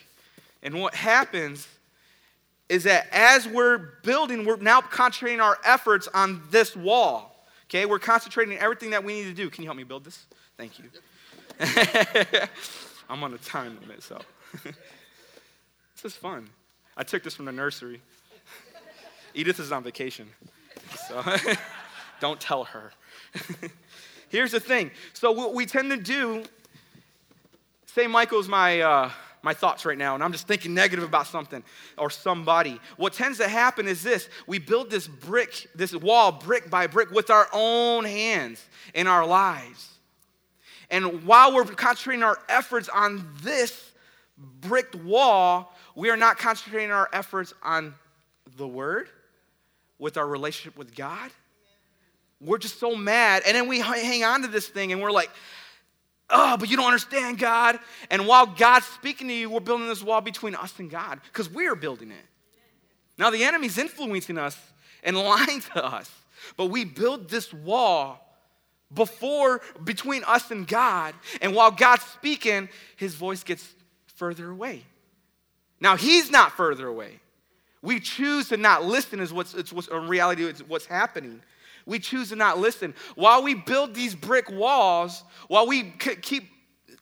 And 0.63 0.81
what 0.81 0.95
happens 0.95 1.67
is 2.67 2.83
that 2.83 3.07
as 3.11 3.47
we're 3.47 3.77
building, 4.03 4.45
we're 4.45 4.57
now 4.57 4.81
concentrating 4.81 5.39
our 5.39 5.57
efforts 5.63 6.07
on 6.13 6.41
this 6.49 6.75
wall. 6.75 7.38
Okay, 7.69 7.85
we're 7.85 7.99
concentrating 7.99 8.57
on 8.57 8.63
everything 8.63 8.89
that 8.89 9.03
we 9.03 9.13
need 9.13 9.25
to 9.25 9.33
do. 9.33 9.47
Can 9.47 9.63
you 9.63 9.67
help 9.67 9.77
me 9.77 9.83
build 9.83 10.03
this? 10.03 10.25
Thank 10.57 10.79
you. 10.79 10.85
I'm 13.09 13.23
on 13.23 13.31
a 13.31 13.37
time 13.37 13.77
limit, 13.81 14.01
so. 14.01 14.19
this 14.63 16.03
is 16.03 16.15
fun. 16.15 16.49
I 16.97 17.03
took 17.03 17.21
this 17.21 17.35
from 17.35 17.45
the 17.45 17.51
nursery. 17.51 18.01
Edith 19.35 19.59
is 19.59 19.71
on 19.71 19.83
vacation, 19.83 20.27
so 21.07 21.23
don't 22.19 22.39
tell 22.39 22.63
her. 22.63 22.91
Here's 24.29 24.51
the 24.51 24.59
thing. 24.59 24.89
So, 25.13 25.31
what 25.31 25.53
we 25.53 25.67
tend 25.67 25.91
to 25.91 25.97
do, 25.97 26.45
say 27.85 28.07
Michael's 28.07 28.47
my. 28.47 28.81
Uh, 28.81 29.11
my 29.41 29.53
thoughts 29.53 29.85
right 29.85 29.97
now 29.97 30.15
and 30.15 30.23
I'm 30.23 30.31
just 30.31 30.47
thinking 30.47 30.73
negative 30.73 31.03
about 31.03 31.27
something 31.27 31.63
or 31.97 32.09
somebody. 32.09 32.79
What 32.97 33.13
tends 33.13 33.37
to 33.39 33.47
happen 33.47 33.87
is 33.87 34.03
this 34.03 34.29
we 34.47 34.59
build 34.59 34.89
this 34.89 35.07
brick, 35.07 35.67
this 35.75 35.93
wall 35.93 36.31
brick 36.31 36.69
by 36.69 36.87
brick 36.87 37.11
with 37.11 37.29
our 37.29 37.47
own 37.53 38.05
hands 38.05 38.63
in 38.93 39.07
our 39.07 39.25
lives. 39.25 39.89
And 40.91 41.23
while 41.25 41.53
we're 41.53 41.65
concentrating 41.65 42.23
our 42.23 42.37
efforts 42.49 42.89
on 42.89 43.27
this 43.43 43.91
bricked 44.61 44.95
wall, 44.95 45.75
we 45.95 46.09
are 46.09 46.17
not 46.17 46.37
concentrating 46.37 46.91
our 46.91 47.09
efforts 47.13 47.53
on 47.61 47.93
the 48.57 48.67
Word, 48.67 49.09
with 49.99 50.17
our 50.17 50.25
relationship 50.25 50.77
with 50.77 50.95
God. 50.95 51.29
We're 52.41 52.57
just 52.57 52.79
so 52.79 52.95
mad. 52.95 53.43
And 53.45 53.55
then 53.55 53.67
we 53.67 53.79
hang 53.79 54.23
on 54.23 54.41
to 54.43 54.47
this 54.47 54.67
thing 54.67 54.93
and 54.93 55.01
we're 55.01 55.11
like, 55.11 55.29
oh, 56.29 56.57
but 56.57 56.69
you 56.69 56.77
don't 56.77 56.85
understand 56.85 57.37
God. 57.37 57.79
And 58.09 58.27
while 58.27 58.45
God's 58.45 58.85
speaking 58.85 59.27
to 59.27 59.33
you, 59.33 59.49
we're 59.49 59.59
building 59.59 59.87
this 59.87 60.03
wall 60.03 60.21
between 60.21 60.55
us 60.55 60.77
and 60.79 60.89
God 60.89 61.19
because 61.25 61.49
we're 61.49 61.75
building 61.75 62.11
it. 62.11 62.25
Now, 63.17 63.29
the 63.29 63.43
enemy's 63.43 63.77
influencing 63.77 64.37
us 64.37 64.57
and 65.03 65.17
lying 65.17 65.61
to 65.73 65.85
us, 65.85 66.09
but 66.57 66.65
we 66.65 66.85
build 66.85 67.29
this 67.29 67.53
wall 67.53 68.25
before 68.93 69.61
between 69.83 70.23
us 70.23 70.51
and 70.51 70.67
God. 70.67 71.13
And 71.41 71.53
while 71.53 71.71
God's 71.71 72.03
speaking, 72.03 72.69
his 72.95 73.15
voice 73.15 73.43
gets 73.43 73.67
further 74.15 74.49
away. 74.49 74.83
Now, 75.79 75.95
he's 75.95 76.31
not 76.31 76.53
further 76.53 76.87
away. 76.87 77.19
We 77.81 77.99
choose 77.99 78.49
to 78.49 78.57
not 78.57 78.83
listen, 78.83 79.21
is 79.21 79.31
what's, 79.31 79.53
it's 79.53 79.71
what's 79.71 79.87
in 79.87 80.07
reality, 80.07 80.43
it's 80.43 80.61
what's 80.61 80.85
happening 80.85 81.41
we 81.89 81.99
choose 81.99 82.29
to 82.29 82.35
not 82.35 82.59
listen. 82.59 82.93
While 83.15 83.43
we 83.43 83.55
build 83.55 83.93
these 83.93 84.15
brick 84.15 84.49
walls, 84.49 85.23
while 85.47 85.67
we 85.67 85.91
keep 86.21 86.49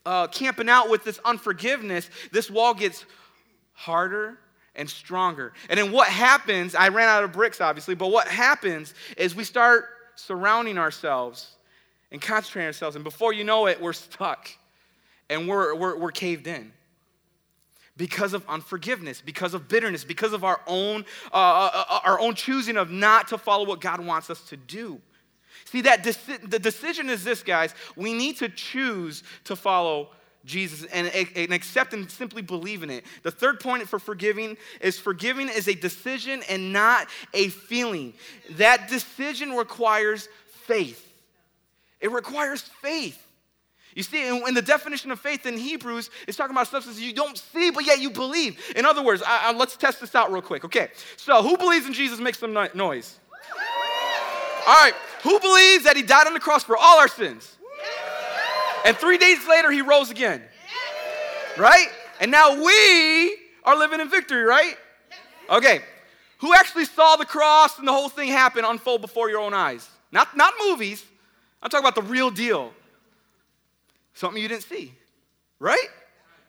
uh, 0.06 0.26
camping 0.28 0.68
out 0.68 0.88
with 0.88 1.04
this 1.04 1.20
unforgiveness, 1.24 2.08
this 2.32 2.50
wall 2.50 2.72
gets 2.74 3.04
harder 3.74 4.38
and 4.74 4.88
stronger. 4.88 5.52
And 5.68 5.78
then 5.78 5.92
what 5.92 6.08
happens, 6.08 6.74
I 6.74 6.88
ran 6.88 7.08
out 7.08 7.22
of 7.22 7.32
bricks 7.32 7.60
obviously, 7.60 7.94
but 7.94 8.08
what 8.08 8.26
happens 8.28 8.94
is 9.16 9.34
we 9.34 9.44
start 9.44 9.84
surrounding 10.16 10.78
ourselves 10.78 11.52
and 12.10 12.20
concentrating 12.22 12.66
ourselves, 12.66 12.96
and 12.96 13.04
before 13.04 13.34
you 13.34 13.44
know 13.44 13.66
it, 13.66 13.80
we're 13.80 13.92
stuck 13.92 14.48
and 15.28 15.46
we're, 15.46 15.74
we're, 15.74 15.98
we're 15.98 16.10
caved 16.10 16.46
in 16.46 16.72
because 17.98 18.32
of 18.32 18.48
unforgiveness, 18.48 19.20
because 19.20 19.52
of 19.52 19.68
bitterness, 19.68 20.04
because 20.04 20.32
of 20.32 20.44
our 20.44 20.62
own, 20.66 21.04
uh, 21.32 21.36
uh, 21.36 21.84
uh, 21.90 22.00
our 22.04 22.18
own 22.18 22.34
choosing 22.34 22.78
of 22.78 22.90
not 22.90 23.28
to 23.28 23.36
follow 23.36 23.66
what 23.66 23.82
God 23.82 24.00
wants 24.00 24.30
us 24.30 24.40
to 24.48 24.56
do. 24.56 25.00
See, 25.66 25.82
that 25.82 26.02
deci- 26.02 26.48
the 26.48 26.58
decision 26.58 27.10
is 27.10 27.24
this, 27.24 27.42
guys. 27.42 27.74
We 27.96 28.14
need 28.14 28.38
to 28.38 28.48
choose 28.48 29.22
to 29.44 29.56
follow 29.56 30.08
Jesus 30.44 30.84
and, 30.92 31.08
and 31.08 31.52
accept 31.52 31.92
and 31.92 32.10
simply 32.10 32.40
believe 32.40 32.82
in 32.82 32.88
it. 32.88 33.04
The 33.24 33.32
third 33.32 33.60
point 33.60 33.86
for 33.86 33.98
forgiving 33.98 34.56
is 34.80 34.98
forgiving 34.98 35.48
is 35.48 35.68
a 35.68 35.74
decision 35.74 36.42
and 36.48 36.72
not 36.72 37.08
a 37.34 37.48
feeling. 37.48 38.14
That 38.52 38.88
decision 38.88 39.52
requires 39.52 40.28
faith. 40.64 41.04
It 42.00 42.12
requires 42.12 42.62
faith. 42.62 43.22
You 43.98 44.04
see, 44.04 44.28
in, 44.28 44.54
the 44.54 44.62
definition 44.62 45.10
of 45.10 45.18
faith 45.18 45.44
in 45.44 45.58
Hebrews, 45.58 46.08
it's 46.28 46.36
talking 46.36 46.54
about 46.54 46.68
substances 46.68 47.02
you 47.02 47.12
don't 47.12 47.36
see, 47.36 47.72
but 47.72 47.84
yet 47.84 48.00
you 48.00 48.10
believe. 48.10 48.56
In 48.76 48.86
other 48.86 49.02
words, 49.02 49.24
I, 49.26 49.48
I, 49.48 49.52
let's 49.52 49.76
test 49.76 50.00
this 50.00 50.14
out 50.14 50.30
real 50.30 50.40
quick. 50.40 50.64
Okay, 50.64 50.90
so 51.16 51.42
who 51.42 51.56
believes 51.56 51.84
in 51.84 51.92
Jesus 51.92 52.20
makes 52.20 52.38
some 52.38 52.52
noise? 52.52 53.18
All 54.68 54.74
right, 54.84 54.92
who 55.24 55.40
believes 55.40 55.82
that 55.82 55.96
he 55.96 56.04
died 56.04 56.28
on 56.28 56.32
the 56.32 56.38
cross 56.38 56.62
for 56.62 56.76
all 56.76 57.00
our 57.00 57.08
sins? 57.08 57.56
And 58.86 58.96
three 58.96 59.18
days 59.18 59.38
later, 59.48 59.72
he 59.72 59.82
rose 59.82 60.12
again. 60.12 60.42
Right? 61.56 61.88
And 62.20 62.30
now 62.30 62.54
we 62.54 63.36
are 63.64 63.76
living 63.76 63.98
in 63.98 64.08
victory, 64.08 64.44
right? 64.44 64.76
Okay, 65.50 65.80
who 66.36 66.54
actually 66.54 66.84
saw 66.84 67.16
the 67.16 67.26
cross 67.26 67.80
and 67.80 67.88
the 67.88 67.92
whole 67.92 68.08
thing 68.08 68.28
happen 68.28 68.64
unfold 68.64 69.00
before 69.00 69.28
your 69.28 69.40
own 69.40 69.54
eyes? 69.54 69.90
Not, 70.12 70.36
not 70.36 70.54
movies. 70.64 71.04
I'm 71.60 71.68
talking 71.68 71.84
about 71.84 71.96
the 71.96 72.08
real 72.08 72.30
deal. 72.30 72.72
Something 74.18 74.42
you 74.42 74.48
didn't 74.48 74.64
see, 74.64 74.92
right? 75.60 75.88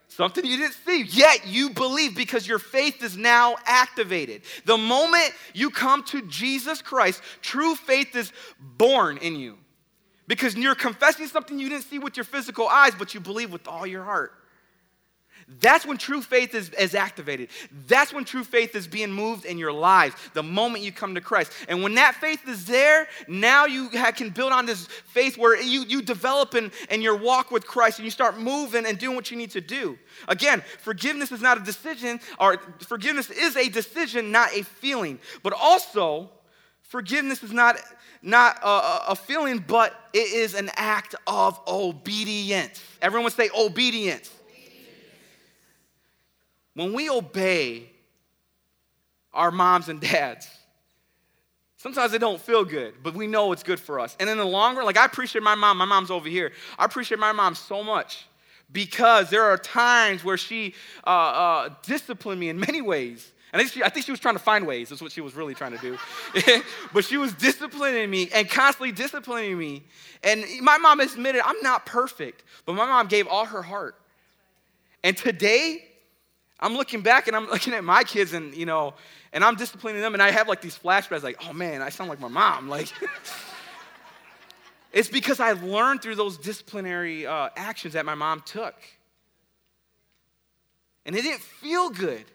Something 0.08 0.44
you 0.44 0.58
didn't 0.58 0.76
see, 0.88 1.04
yet 1.04 1.46
you 1.46 1.70
believe 1.70 2.16
because 2.16 2.48
your 2.48 2.58
faith 2.58 3.04
is 3.04 3.16
now 3.16 3.58
activated. 3.64 4.42
The 4.66 4.76
moment 4.76 5.32
you 5.54 5.70
come 5.70 6.04
to 6.06 6.24
Jesus 6.24 6.82
Christ, 6.82 7.22
true 7.44 7.76
faith 7.76 8.16
is 8.16 8.34
born 8.60 9.18
in 9.18 9.36
you 9.36 9.56
because 10.26 10.56
you're 10.56 10.74
confessing 10.74 11.28
something 11.28 11.60
you 11.60 11.70
didn't 11.70 11.84
see 11.84 12.00
with 12.00 12.18
your 12.18 12.24
physical 12.24 12.68
eyes, 12.68 12.94
but 12.98 13.14
you 13.14 13.20
believe 13.20 13.52
with 13.52 13.68
all 13.68 13.86
your 13.86 14.04
heart. 14.04 14.34
That's 15.60 15.86
when 15.86 15.98
true 15.98 16.22
faith 16.22 16.54
is, 16.54 16.70
is 16.70 16.94
activated. 16.94 17.50
That's 17.88 18.14
when 18.14 18.24
true 18.24 18.44
faith 18.44 18.76
is 18.76 18.88
being 18.88 19.12
moved 19.12 19.46
in 19.46 19.58
your 19.58 19.74
lives, 19.74 20.16
the 20.34 20.44
moment 20.44 20.84
you 20.84 20.92
come 20.92 21.16
to 21.16 21.22
Christ. 21.22 21.52
And 21.68 21.82
when 21.82 21.96
that 21.96 22.16
faith 22.16 22.48
is 22.48 22.66
there, 22.66 23.08
now 23.28 23.66
you 23.66 23.90
can 23.90 24.30
build 24.30 24.54
on 24.54 24.68
this 24.68 24.86
faith 24.86 25.40
where 25.40 25.60
you, 25.60 25.86
you 25.86 26.04
develop 26.04 26.54
in, 26.54 26.72
in 26.92 27.02
your 27.02 27.16
walk 27.16 27.50
with 27.50 27.66
Christ 27.66 27.98
and 27.98 28.06
you 28.06 28.12
start 28.12 28.38
moving 28.38 28.86
and 28.86 29.00
doing 29.00 29.16
what 29.16 29.32
you 29.32 29.38
need 29.38 29.50
to 29.52 29.62
do. 29.62 29.98
Again, 30.28 30.64
forgiveness 30.82 31.32
is 31.32 31.42
not 31.42 31.58
a 31.58 31.62
decision, 31.62 32.20
or 32.40 32.58
forgiveness 32.80 33.32
is 33.32 33.56
a 33.56 33.70
decision, 33.70 34.32
not 34.32 34.54
a 34.56 34.64
feeling. 34.64 35.20
But 35.42 35.54
also, 35.54 36.30
forgiveness 36.84 37.42
is 37.42 37.52
not, 37.52 37.78
not 38.22 38.60
a, 38.64 39.12
a 39.12 39.16
feeling, 39.16 39.64
but 39.68 39.96
it 40.14 40.32
is 40.32 40.54
an 40.54 40.70
act 40.76 41.16
of 41.26 41.60
obedience. 41.68 42.84
Everyone 43.02 43.32
say 43.32 43.50
obedience. 43.58 44.32
When 46.80 46.94
we 46.94 47.10
obey 47.10 47.90
our 49.34 49.52
moms 49.52 49.90
and 49.90 50.00
dads, 50.00 50.48
sometimes 51.76 52.14
it 52.14 52.20
don't 52.20 52.40
feel 52.40 52.64
good, 52.64 52.94
but 53.04 53.16
we 53.16 53.28
know 53.28 53.52
it's 53.52 53.64
good 53.64 53.82
for 53.82 54.00
us. 54.00 54.16
And 54.18 54.30
in 54.30 54.38
the 54.38 54.46
long 54.46 54.78
run, 54.78 54.86
like 54.86 54.96
I 54.96 55.04
appreciate 55.04 55.44
my 55.44 55.56
mom, 55.56 55.78
my 55.78 55.84
mom's 55.84 56.10
over 56.10 56.30
here. 56.30 56.54
I 56.78 56.86
appreciate 56.86 57.20
my 57.20 57.34
mom 57.34 57.54
so 57.54 57.84
much 57.84 58.28
because 58.72 59.30
there 59.30 59.44
are 59.44 59.58
times 59.58 60.24
where 60.24 60.38
she 60.38 60.74
uh, 61.06 61.10
uh, 61.10 61.70
disciplined 61.84 62.40
me 62.40 62.48
in 62.48 62.58
many 62.58 62.82
ways. 62.82 63.30
And 63.52 63.60
I 63.60 63.66
think, 63.66 63.74
she, 63.74 63.84
I 63.84 63.90
think 63.90 64.06
she 64.06 64.12
was 64.14 64.22
trying 64.22 64.36
to 64.36 64.40
find 64.42 64.66
ways. 64.66 64.88
That's 64.88 65.02
what 65.02 65.12
she 65.12 65.20
was 65.20 65.36
really 65.36 65.56
trying 65.56 65.78
to 65.78 65.80
do. 65.80 65.98
but 66.94 67.04
she 67.04 67.18
was 67.18 67.34
disciplining 67.34 68.10
me 68.10 68.30
and 68.34 68.50
constantly 68.50 68.94
disciplining 68.94 69.58
me. 69.58 69.84
And 70.24 70.46
my 70.62 70.78
mom 70.78 71.02
admitted 71.02 71.42
I'm 71.44 71.62
not 71.62 71.86
perfect, 71.86 72.46
but 72.66 72.72
my 72.76 72.86
mom 72.86 73.08
gave 73.08 73.28
all 73.28 73.44
her 73.44 73.64
heart. 73.64 73.96
And 75.04 75.18
today, 75.18 75.89
I'm 76.60 76.74
looking 76.74 77.02
back 77.02 77.28
and 77.28 77.36
I'm 77.36 77.48
looking 77.48 77.74
at 77.74 77.84
my 77.84 78.04
kids 78.04 78.34
and, 78.34 78.54
you 78.54 78.66
know, 78.66 78.94
and 79.32 79.44
I'm 79.44 79.56
disciplining 79.56 80.02
them 80.02 80.14
and 80.14 80.22
I 80.22 80.32
have 80.32 80.48
like 80.48 80.62
these 80.62 80.78
flashbacks 80.78 81.24
like, 81.24 81.38
oh 81.48 81.54
man, 81.54 81.82
I 81.82 81.90
sound 81.90 82.10
like 82.10 82.20
my 82.20 82.28
mom. 82.28 82.70
Like, 82.80 82.92
it's 84.92 85.10
because 85.10 85.40
I 85.40 85.52
learned 85.54 86.02
through 86.02 86.16
those 86.16 86.38
disciplinary 86.38 87.26
uh, 87.26 87.50
actions 87.56 87.94
that 87.94 88.06
my 88.06 88.16
mom 88.16 88.42
took. 88.46 88.76
And 91.06 91.16
it 91.16 91.22
didn't 91.22 91.42
feel 91.42 91.90
good, 91.90 92.26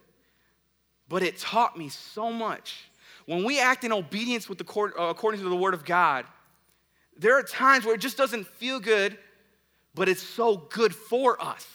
but 1.08 1.22
it 1.22 1.38
taught 1.38 1.76
me 1.76 1.88
so 1.88 2.32
much. 2.32 2.88
When 3.26 3.44
we 3.44 3.60
act 3.60 3.84
in 3.84 3.92
obedience 3.92 4.48
with 4.48 4.58
the 4.58 4.64
court, 4.64 4.94
uh, 4.98 5.04
according 5.04 5.40
to 5.40 5.48
the 5.48 5.56
Word 5.56 5.74
of 5.74 5.84
God, 5.84 6.26
there 7.16 7.38
are 7.38 7.42
times 7.42 7.84
where 7.84 7.94
it 7.94 8.00
just 8.00 8.16
doesn't 8.16 8.46
feel 8.46 8.80
good, 8.80 9.16
but 9.94 10.08
it's 10.08 10.22
so 10.22 10.56
good 10.56 10.94
for 10.94 11.40
us. 11.42 11.66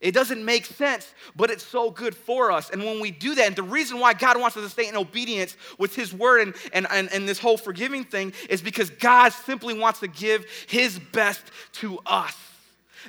It 0.00 0.12
doesn't 0.12 0.44
make 0.44 0.66
sense, 0.66 1.14
but 1.34 1.50
it's 1.50 1.64
so 1.64 1.90
good 1.90 2.14
for 2.14 2.52
us. 2.52 2.70
And 2.70 2.84
when 2.84 3.00
we 3.00 3.10
do 3.10 3.34
that, 3.34 3.46
and 3.46 3.56
the 3.56 3.62
reason 3.62 3.98
why 3.98 4.12
God 4.12 4.38
wants 4.38 4.56
us 4.56 4.64
to 4.64 4.70
stay 4.70 4.88
in 4.88 4.96
obedience 4.96 5.56
with 5.78 5.94
His 5.94 6.12
word 6.12 6.42
and, 6.42 6.54
and, 6.72 6.86
and, 6.90 7.12
and, 7.12 7.28
this 7.28 7.38
whole 7.38 7.56
forgiving 7.56 8.04
thing 8.04 8.32
is 8.50 8.60
because 8.60 8.90
God 8.90 9.32
simply 9.32 9.78
wants 9.78 10.00
to 10.00 10.08
give 10.08 10.44
His 10.66 10.98
best 10.98 11.42
to 11.74 11.98
us. 12.04 12.36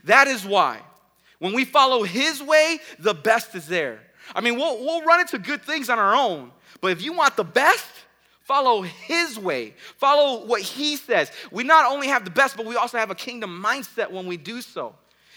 That 0.06 0.28
is 0.28 0.46
why. 0.46 0.80
When 1.40 1.54
we 1.54 1.66
follow 1.66 2.04
His 2.04 2.42
way, 2.42 2.80
the 3.00 3.14
best 3.14 3.54
is 3.54 3.68
there. 3.68 4.00
I 4.34 4.42
mean, 4.42 4.56
we'll, 4.56 4.80
we'll 4.80 5.04
run 5.04 5.20
into 5.20 5.40
good 5.40 5.64
things 5.64 5.90
on 5.90 6.00
our 6.00 6.16
own, 6.16 6.52
but 6.82 6.92
if 6.92 7.02
you 7.02 7.14
want 7.14 7.36
the 7.36 7.44
best, 7.44 7.86
follow 8.42 8.82
His 8.82 9.38
way. 9.38 9.76
Follow 9.98 10.46
what 10.46 10.62
He 10.62 10.96
says. 10.96 11.32
We 11.52 11.64
not 11.64 11.92
only 11.92 12.08
have 12.08 12.24
the 12.24 12.32
best, 12.32 12.56
but 12.56 12.66
we 12.66 12.78
also 12.78 12.98
have 12.98 13.12
a 13.12 13.16
kingdom 13.16 13.62
mindset 13.62 14.10
when 14.10 14.26
we 14.26 14.38
do 14.38 14.62
so. 14.62 14.96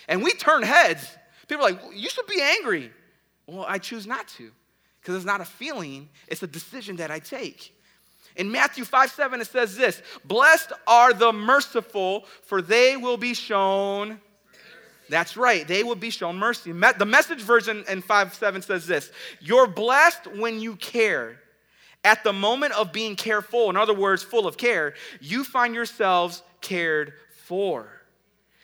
And 0.09 0.23
we 0.23 0.33
turn 0.33 0.63
heads 0.63 1.07
People 1.51 1.67
are 1.67 1.73
like, 1.73 1.81
you 1.93 2.09
should 2.09 2.29
be 2.29 2.41
angry. 2.41 2.93
Well, 3.49 3.67
I 3.69 3.79
choose 3.79 4.07
not 4.07 4.29
to 4.29 4.53
because 5.01 5.17
it's 5.17 5.25
not 5.25 5.41
a 5.41 5.45
feeling, 5.45 6.09
it's 6.29 6.45
a 6.45 6.47
decision 6.47 6.95
that 6.97 7.11
I 7.11 7.19
take. 7.19 7.75
In 8.37 8.53
Matthew 8.53 8.85
5 8.85 9.11
7, 9.11 9.41
it 9.41 9.49
says 9.49 9.77
this 9.77 10.01
Blessed 10.25 10.73
are 10.87 11.13
the 11.13 11.33
merciful, 11.33 12.25
for 12.45 12.63
they 12.63 12.97
will 12.97 13.17
be 13.17 13.35
shown. 13.35 14.21
That's 15.09 15.37
right, 15.37 15.67
they 15.67 15.83
will 15.83 15.97
be 15.97 16.11
shown 16.11 16.37
mercy. 16.37 16.71
The 16.71 17.05
message 17.05 17.41
version 17.41 17.85
in 17.89 18.01
5 18.01 18.33
7 18.33 18.63
says 18.63 18.87
this 18.87 19.11
You're 19.41 19.67
blessed 19.67 20.29
when 20.37 20.61
you 20.61 20.77
care. 20.77 21.41
At 22.05 22.23
the 22.23 22.33
moment 22.33 22.75
of 22.75 22.93
being 22.93 23.17
careful, 23.17 23.69
in 23.71 23.77
other 23.77 23.93
words, 23.93 24.23
full 24.23 24.47
of 24.47 24.57
care, 24.57 24.95
you 25.21 25.43
find 25.43 25.75
yourselves 25.75 26.45
cared 26.61 27.13
for. 27.45 27.89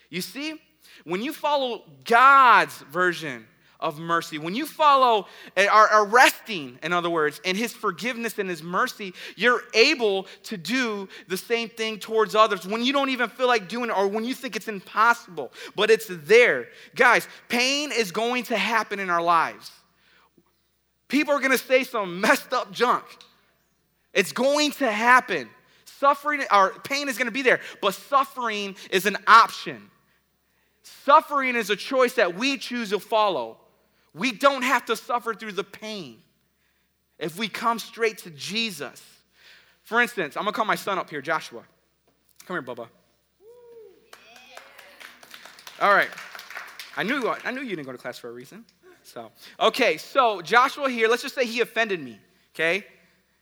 You 0.08 0.22
see, 0.22 0.60
when 1.06 1.22
you 1.22 1.32
follow 1.32 1.84
God's 2.04 2.76
version 2.90 3.46
of 3.78 3.96
mercy, 3.98 4.38
when 4.38 4.56
you 4.56 4.66
follow, 4.66 5.26
eh, 5.56 5.68
are 5.68 6.04
resting, 6.04 6.80
in 6.82 6.92
other 6.92 7.08
words, 7.08 7.40
in 7.44 7.54
His 7.54 7.72
forgiveness 7.72 8.40
and 8.40 8.50
His 8.50 8.60
mercy, 8.60 9.14
you're 9.36 9.62
able 9.72 10.26
to 10.44 10.56
do 10.56 11.08
the 11.28 11.36
same 11.36 11.68
thing 11.68 12.00
towards 12.00 12.34
others 12.34 12.66
when 12.66 12.84
you 12.84 12.92
don't 12.92 13.10
even 13.10 13.28
feel 13.28 13.46
like 13.46 13.68
doing 13.68 13.88
it 13.88 13.96
or 13.96 14.08
when 14.08 14.24
you 14.24 14.34
think 14.34 14.56
it's 14.56 14.66
impossible, 14.66 15.52
but 15.76 15.90
it's 15.90 16.08
there. 16.10 16.66
Guys, 16.96 17.28
pain 17.48 17.92
is 17.92 18.10
going 18.10 18.42
to 18.44 18.56
happen 18.56 18.98
in 18.98 19.08
our 19.08 19.22
lives. 19.22 19.70
People 21.06 21.34
are 21.34 21.40
going 21.40 21.52
to 21.52 21.58
say 21.58 21.84
some 21.84 22.20
messed 22.20 22.52
up 22.52 22.72
junk. 22.72 23.04
It's 24.12 24.32
going 24.32 24.72
to 24.72 24.90
happen. 24.90 25.48
Suffering 25.84 26.42
or 26.50 26.70
pain 26.80 27.08
is 27.08 27.16
going 27.16 27.26
to 27.26 27.32
be 27.32 27.42
there, 27.42 27.60
but 27.80 27.94
suffering 27.94 28.74
is 28.90 29.06
an 29.06 29.18
option. 29.28 29.88
Suffering 30.86 31.56
is 31.56 31.68
a 31.68 31.74
choice 31.74 32.12
that 32.12 32.36
we 32.36 32.56
choose 32.56 32.90
to 32.90 33.00
follow. 33.00 33.58
We 34.14 34.30
don't 34.30 34.62
have 34.62 34.84
to 34.86 34.94
suffer 34.94 35.34
through 35.34 35.52
the 35.52 35.64
pain 35.64 36.18
if 37.18 37.36
we 37.36 37.48
come 37.48 37.80
straight 37.80 38.18
to 38.18 38.30
Jesus. 38.30 39.02
For 39.82 40.00
instance, 40.00 40.36
I'm 40.36 40.44
gonna 40.44 40.52
call 40.52 40.64
my 40.64 40.76
son 40.76 40.96
up 40.96 41.10
here, 41.10 41.20
Joshua. 41.20 41.64
Come 42.46 42.54
here, 42.54 42.62
Bubba. 42.62 42.86
All 45.80 45.92
right. 45.92 46.08
I 46.96 47.02
knew, 47.02 47.34
I 47.44 47.50
knew 47.50 47.62
you 47.62 47.70
didn't 47.70 47.86
go 47.86 47.92
to 47.92 47.98
class 47.98 48.18
for 48.18 48.28
a 48.28 48.32
reason. 48.32 48.64
So, 49.02 49.32
okay, 49.58 49.96
so 49.96 50.40
Joshua 50.40 50.88
here, 50.88 51.08
let's 51.08 51.22
just 51.22 51.34
say 51.34 51.46
he 51.46 51.60
offended 51.62 52.00
me, 52.00 52.20
okay? 52.54 52.86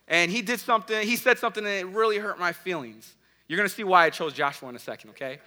And 0.08 0.30
he 0.30 0.40
did 0.40 0.60
something, 0.60 1.06
he 1.06 1.16
said 1.16 1.38
something 1.38 1.62
that 1.64 1.86
really 1.88 2.16
hurt 2.16 2.38
my 2.38 2.52
feelings. 2.52 3.14
You're 3.48 3.58
gonna 3.58 3.68
see 3.68 3.84
why 3.84 4.06
I 4.06 4.10
chose 4.10 4.32
Joshua 4.32 4.70
in 4.70 4.76
a 4.76 4.80
second, 4.80 5.10
okay? 5.10 5.40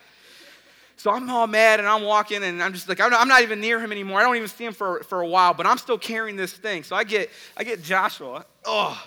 So 0.98 1.12
I'm 1.12 1.30
all 1.30 1.46
mad 1.46 1.80
and 1.80 1.88
I'm 1.88 2.02
walking 2.02 2.44
and 2.44 2.62
I'm 2.62 2.74
just 2.74 2.90
like, 2.90 3.00
I'm 3.00 3.28
not 3.28 3.44
even 3.44 3.62
near 3.62 3.80
him 3.80 3.92
anymore. 3.92 4.20
I 4.20 4.24
don't 4.24 4.36
even 4.36 4.48
see 4.48 4.66
him 4.66 4.74
for, 4.74 5.04
for 5.04 5.22
a 5.22 5.28
while, 5.28 5.54
but 5.54 5.68
I'm 5.68 5.78
still 5.78 5.98
carrying 5.98 6.36
this 6.36 6.54
thing. 6.54 6.84
So 6.84 6.96
I 6.96 7.04
get, 7.04 7.30
I 7.56 7.64
get 7.64 7.84
Joshua. 7.84 8.46
Oh, 8.66 9.00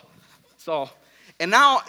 so, 0.57 0.89
and 1.41 1.51
now, 1.51 1.81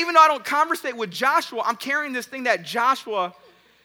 even 0.00 0.14
though 0.14 0.20
I 0.20 0.28
don't 0.28 0.44
conversate 0.44 0.96
with 0.96 1.10
Joshua, 1.10 1.62
I'm 1.64 1.76
carrying 1.76 2.12
this 2.12 2.26
thing 2.26 2.44
that 2.44 2.64
Joshua 2.64 3.32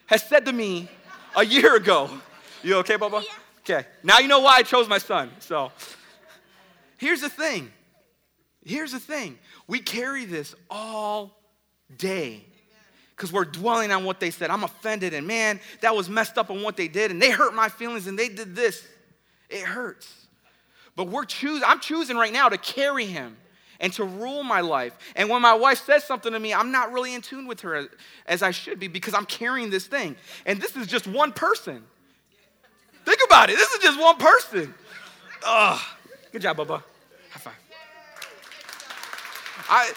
has 0.08 0.24
said 0.24 0.46
to 0.46 0.54
me 0.54 0.90
a 1.36 1.46
year 1.46 1.76
ago. 1.76 2.10
You 2.64 2.78
okay, 2.78 2.96
Bubba? 2.96 3.24
Yeah. 3.24 3.30
Okay. 3.60 3.88
Now 4.02 4.18
you 4.20 4.28
know 4.28 4.40
why 4.40 4.56
I 4.56 4.64
chose 4.64 4.90
my 4.90 4.98
son. 4.98 5.30
So 5.40 5.72
here's 6.98 7.22
the 7.22 7.30
thing. 7.30 7.72
Here's 8.66 8.94
the 8.94 9.00
thing. 9.00 9.38
We 9.68 9.80
carry 9.80 10.26
this 10.26 10.56
all 10.70 11.40
day 11.96 12.46
because 13.20 13.34
we're 13.34 13.44
dwelling 13.44 13.92
on 13.92 14.06
what 14.06 14.22
they 14.22 14.32
said. 14.32 14.50
I'm 14.50 14.64
offended, 14.64 15.14
and 15.14 15.28
man, 15.28 15.60
that 15.82 15.94
was 15.94 16.10
messed 16.10 16.38
up 16.38 16.50
on 16.50 16.64
what 16.64 16.78
they 16.78 16.88
did, 16.88 17.12
and 17.12 17.22
they 17.22 17.32
hurt 17.32 17.54
my 17.54 17.68
feelings, 17.68 18.08
and 18.08 18.18
they 18.18 18.30
did 18.30 18.56
this. 18.56 18.88
It 19.50 19.64
hurts. 19.64 20.10
But 20.96 21.10
we're 21.10 21.26
choosing, 21.26 21.64
I'm 21.68 21.82
choosing 21.82 22.16
right 22.16 22.32
now 22.32 22.48
to 22.48 22.58
carry 22.58 23.06
him 23.06 23.36
and 23.82 23.92
to 23.94 24.06
rule 24.06 24.44
my 24.44 24.62
life. 24.62 24.98
And 25.18 25.30
when 25.30 25.42
my 25.42 25.54
wife 25.54 25.84
says 25.86 26.06
something 26.06 26.32
to 26.32 26.40
me, 26.40 26.54
I'm 26.54 26.72
not 26.72 26.94
really 26.94 27.14
in 27.14 27.22
tune 27.22 27.46
with 27.46 27.60
her 27.62 27.76
as, 27.76 27.88
as 28.26 28.42
I 28.42 28.52
should 28.52 28.80
be 28.80 28.88
because 28.88 29.14
I'm 29.14 29.26
carrying 29.26 29.70
this 29.70 29.86
thing. 29.86 30.16
And 30.46 30.62
this 30.62 30.78
is 30.78 30.88
just 30.88 31.06
one 31.06 31.34
person. 31.34 31.84
Think 33.06 33.20
about 33.26 33.50
it. 33.50 33.58
This 33.58 33.72
is 33.72 33.80
just 33.80 34.00
one 34.00 34.18
person. 34.18 34.74
Ugh. 35.46 35.80
Good 36.32 36.42
job, 36.42 36.58
Bubba. 36.58 36.84
High 37.32 37.40
five. 37.40 37.54
I, 39.70 39.92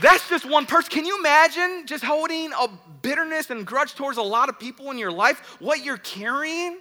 that's 0.00 0.28
just 0.28 0.44
one 0.48 0.66
person. 0.66 0.90
Can 0.90 1.04
you 1.04 1.18
imagine 1.18 1.84
just 1.86 2.04
holding 2.04 2.52
a 2.52 2.68
bitterness 3.02 3.50
and 3.50 3.66
grudge 3.66 3.94
towards 3.94 4.18
a 4.18 4.22
lot 4.22 4.48
of 4.48 4.58
people 4.58 4.90
in 4.90 4.98
your 4.98 5.12
life? 5.12 5.56
What 5.60 5.84
you're 5.84 5.98
carrying? 5.98 6.78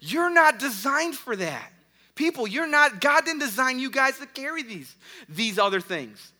You're 0.00 0.30
not 0.30 0.58
designed 0.58 1.16
for 1.16 1.36
that. 1.36 1.72
People, 2.14 2.46
you're 2.46 2.66
not, 2.66 3.00
God 3.00 3.24
didn't 3.24 3.40
design 3.40 3.78
you 3.78 3.90
guys 3.90 4.18
to 4.18 4.26
carry 4.26 4.62
these, 4.62 4.94
these 5.28 5.58
other 5.58 5.80
things. 5.80 6.32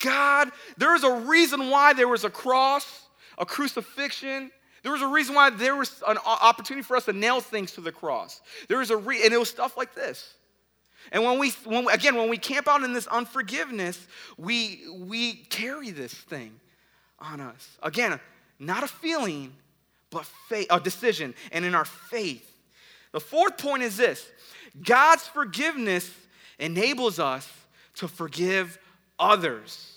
God, 0.00 0.50
there 0.76 0.94
is 0.94 1.04
a 1.04 1.12
reason 1.12 1.70
why 1.70 1.92
there 1.92 2.08
was 2.08 2.24
a 2.24 2.30
cross, 2.30 3.06
a 3.38 3.46
crucifixion. 3.46 4.50
There 4.82 4.92
was 4.92 5.02
a 5.02 5.06
reason 5.06 5.34
why 5.34 5.50
there 5.50 5.76
was 5.76 6.02
an 6.06 6.18
opportunity 6.26 6.82
for 6.82 6.96
us 6.96 7.04
to 7.06 7.12
nail 7.12 7.40
things 7.40 7.72
to 7.72 7.80
the 7.80 7.92
cross. 7.92 8.40
There 8.68 8.78
was 8.78 8.90
a 8.90 8.96
re- 8.96 9.24
and 9.24 9.32
it 9.32 9.38
was 9.38 9.48
stuff 9.48 9.76
like 9.76 9.94
this. 9.94 10.34
And 11.12 11.22
when 11.22 11.38
we, 11.38 11.50
when, 11.64 11.88
again, 11.88 12.16
when 12.16 12.28
we 12.28 12.38
camp 12.38 12.68
out 12.68 12.82
in 12.82 12.92
this 12.92 13.06
unforgiveness, 13.06 14.06
we, 14.36 14.82
we 14.98 15.34
carry 15.34 15.90
this 15.90 16.12
thing 16.12 16.58
on 17.18 17.40
us. 17.40 17.78
Again, 17.82 18.18
not 18.58 18.82
a 18.82 18.88
feeling, 18.88 19.52
but 20.10 20.24
faith, 20.48 20.66
a 20.70 20.80
decision, 20.80 21.34
and 21.52 21.64
in 21.64 21.74
our 21.74 21.84
faith. 21.84 22.50
The 23.12 23.20
fourth 23.20 23.58
point 23.58 23.82
is 23.82 23.96
this 23.96 24.26
God's 24.82 25.26
forgiveness 25.26 26.10
enables 26.58 27.18
us 27.18 27.50
to 27.96 28.08
forgive 28.08 28.78
others. 29.18 29.90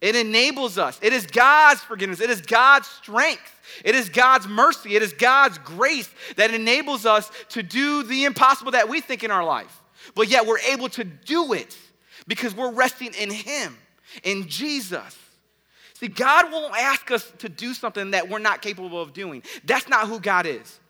It 0.00 0.16
enables 0.16 0.76
us. 0.76 0.98
It 1.00 1.14
is 1.14 1.26
God's 1.26 1.80
forgiveness. 1.80 2.20
It 2.20 2.28
is 2.28 2.42
God's 2.42 2.86
strength. 2.86 3.60
It 3.84 3.94
is 3.94 4.10
God's 4.10 4.46
mercy. 4.46 4.96
It 4.96 5.02
is 5.02 5.14
God's 5.14 5.56
grace 5.58 6.10
that 6.36 6.52
enables 6.52 7.06
us 7.06 7.30
to 7.50 7.62
do 7.62 8.02
the 8.02 8.24
impossible 8.24 8.72
that 8.72 8.88
we 8.88 9.00
think 9.00 9.24
in 9.24 9.30
our 9.30 9.44
life. 9.44 9.80
But 10.14 10.28
yet 10.28 10.46
we're 10.46 10.58
able 10.58 10.88
to 10.90 11.04
do 11.04 11.52
it 11.52 11.76
because 12.26 12.54
we're 12.54 12.72
resting 12.72 13.12
in 13.14 13.30
Him, 13.30 13.76
in 14.22 14.48
Jesus. 14.48 15.18
See, 15.94 16.08
God 16.08 16.52
won't 16.52 16.74
ask 16.76 17.10
us 17.10 17.32
to 17.38 17.48
do 17.48 17.72
something 17.72 18.10
that 18.12 18.28
we're 18.28 18.38
not 18.38 18.62
capable 18.62 19.00
of 19.00 19.12
doing. 19.12 19.42
That's 19.64 19.88
not 19.88 20.08
who 20.08 20.20
God 20.20 20.46
is. 20.46 20.80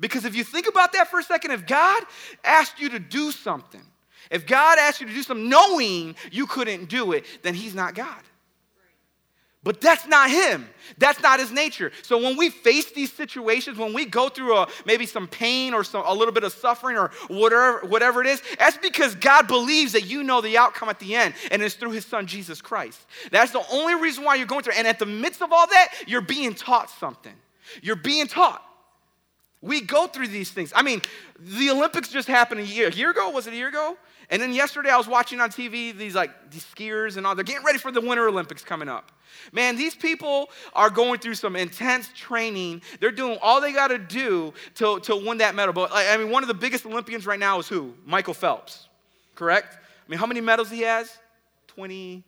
Because 0.00 0.24
if 0.24 0.34
you 0.34 0.44
think 0.44 0.68
about 0.68 0.92
that 0.94 1.08
for 1.08 1.20
a 1.20 1.22
second, 1.22 1.50
if 1.52 1.66
God 1.66 2.02
asked 2.44 2.80
you 2.80 2.88
to 2.90 2.98
do 2.98 3.30
something, 3.30 3.82
if 4.30 4.46
God 4.46 4.78
asked 4.78 5.00
you 5.00 5.06
to 5.06 5.12
do 5.12 5.22
something 5.22 5.48
knowing 5.48 6.14
you 6.30 6.46
couldn't 6.46 6.88
do 6.88 7.12
it, 7.12 7.26
then 7.42 7.54
He's 7.54 7.74
not 7.74 7.94
God. 7.94 8.22
But 9.64 9.80
that's 9.80 10.08
not 10.08 10.28
him. 10.28 10.68
That's 10.98 11.20
not 11.20 11.38
his 11.38 11.52
nature. 11.52 11.92
So 12.02 12.18
when 12.18 12.36
we 12.36 12.50
face 12.50 12.90
these 12.90 13.12
situations, 13.12 13.78
when 13.78 13.92
we 13.92 14.04
go 14.06 14.28
through 14.28 14.56
a, 14.56 14.68
maybe 14.84 15.06
some 15.06 15.28
pain 15.28 15.72
or 15.72 15.84
some, 15.84 16.02
a 16.04 16.12
little 16.12 16.34
bit 16.34 16.42
of 16.42 16.52
suffering 16.52 16.98
or 16.98 17.12
whatever, 17.28 17.80
whatever 17.86 18.20
it 18.20 18.26
is, 18.26 18.42
that's 18.58 18.76
because 18.78 19.14
God 19.14 19.46
believes 19.46 19.92
that 19.92 20.04
you 20.04 20.24
know 20.24 20.40
the 20.40 20.58
outcome 20.58 20.88
at 20.88 20.98
the 20.98 21.14
end, 21.14 21.34
and 21.52 21.62
it's 21.62 21.76
through 21.76 21.92
his 21.92 22.04
son 22.04 22.26
Jesus 22.26 22.60
Christ. 22.60 23.00
That's 23.30 23.52
the 23.52 23.62
only 23.70 23.94
reason 23.94 24.24
why 24.24 24.34
you're 24.34 24.46
going 24.46 24.64
through. 24.64 24.74
And 24.76 24.86
at 24.88 24.98
the 24.98 25.06
midst 25.06 25.42
of 25.42 25.52
all 25.52 25.68
that, 25.68 25.94
you're 26.08 26.20
being 26.20 26.54
taught 26.54 26.90
something. 26.90 27.34
You're 27.82 27.94
being 27.94 28.26
taught. 28.26 28.64
We 29.60 29.80
go 29.80 30.08
through 30.08 30.26
these 30.28 30.50
things. 30.50 30.72
I 30.74 30.82
mean, 30.82 31.02
the 31.38 31.70
Olympics 31.70 32.08
just 32.08 32.26
happened 32.26 32.60
a 32.62 32.66
year, 32.66 32.88
a 32.88 32.92
year 32.92 33.10
ago. 33.10 33.30
Was 33.30 33.46
it 33.46 33.52
a 33.52 33.56
year 33.56 33.68
ago? 33.68 33.96
And 34.32 34.40
then 34.40 34.54
yesterday 34.54 34.88
I 34.88 34.96
was 34.96 35.06
watching 35.06 35.42
on 35.42 35.50
TV 35.50 35.94
these 35.94 36.14
like 36.14 36.50
these 36.50 36.64
skiers 36.64 37.18
and 37.18 37.26
all. 37.26 37.34
They're 37.34 37.44
getting 37.44 37.66
ready 37.66 37.78
for 37.78 37.92
the 37.92 38.00
Winter 38.00 38.26
Olympics 38.26 38.64
coming 38.64 38.88
up. 38.88 39.12
Man, 39.52 39.76
these 39.76 39.94
people 39.94 40.48
are 40.72 40.88
going 40.88 41.20
through 41.20 41.34
some 41.34 41.54
intense 41.54 42.08
training. 42.14 42.80
They're 42.98 43.10
doing 43.10 43.38
all 43.42 43.60
they 43.60 43.74
got 43.74 43.88
to 43.88 43.98
do 43.98 44.54
to, 44.76 45.00
to 45.00 45.16
win 45.16 45.38
that 45.38 45.54
medal. 45.54 45.74
But 45.74 45.90
I 45.92 46.16
mean, 46.16 46.30
one 46.30 46.42
of 46.42 46.48
the 46.48 46.54
biggest 46.54 46.86
Olympians 46.86 47.26
right 47.26 47.38
now 47.38 47.58
is 47.58 47.68
who? 47.68 47.92
Michael 48.06 48.32
Phelps, 48.32 48.88
correct? 49.34 49.76
I 49.76 50.10
mean, 50.10 50.18
how 50.18 50.26
many 50.26 50.40
medals 50.40 50.70
he 50.70 50.80
has? 50.80 51.14
20, 51.66 52.24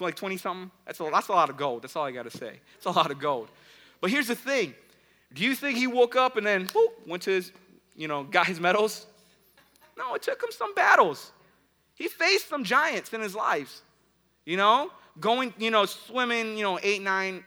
like 0.00 0.16
20 0.16 0.36
something? 0.38 0.72
That's 0.86 0.98
a, 0.98 1.08
that's 1.12 1.28
a 1.28 1.32
lot 1.32 1.50
of 1.50 1.56
gold. 1.56 1.82
That's 1.82 1.94
all 1.94 2.04
I 2.04 2.10
got 2.10 2.28
to 2.28 2.36
say. 2.36 2.58
It's 2.76 2.86
a 2.86 2.90
lot 2.90 3.12
of 3.12 3.20
gold. 3.20 3.48
But 4.00 4.10
here's 4.10 4.26
the 4.26 4.34
thing 4.34 4.74
do 5.32 5.44
you 5.44 5.54
think 5.54 5.78
he 5.78 5.86
woke 5.86 6.16
up 6.16 6.36
and 6.36 6.44
then 6.44 6.68
whoop, 6.74 7.06
went 7.06 7.22
to 7.24 7.30
his, 7.30 7.52
you 7.94 8.08
know, 8.08 8.24
got 8.24 8.48
his 8.48 8.58
medals? 8.58 9.06
No, 10.02 10.14
it 10.14 10.22
took 10.22 10.42
him 10.42 10.50
some 10.50 10.74
battles. 10.74 11.32
He 11.94 12.08
faced 12.08 12.48
some 12.48 12.64
giants 12.64 13.12
in 13.12 13.20
his 13.20 13.34
life, 13.34 13.80
you 14.44 14.56
know? 14.56 14.90
going, 15.20 15.52
you 15.58 15.70
know, 15.70 15.84
swimming, 15.86 16.56
you 16.56 16.62
know, 16.62 16.78
eight, 16.82 17.02
nine 17.02 17.44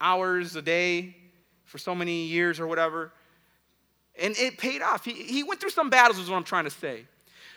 hours 0.00 0.56
a 0.56 0.62
day 0.62 1.16
for 1.64 1.78
so 1.78 1.94
many 1.94 2.24
years 2.24 2.60
or 2.60 2.66
whatever. 2.66 3.12
And 4.18 4.36
it 4.36 4.58
paid 4.58 4.82
off. 4.82 5.04
He, 5.04 5.12
he 5.12 5.42
went 5.42 5.60
through 5.60 5.70
some 5.70 5.90
battles, 5.90 6.18
is 6.18 6.28
what 6.28 6.36
I'm 6.36 6.44
trying 6.44 6.64
to 6.64 6.70
say. 6.70 7.06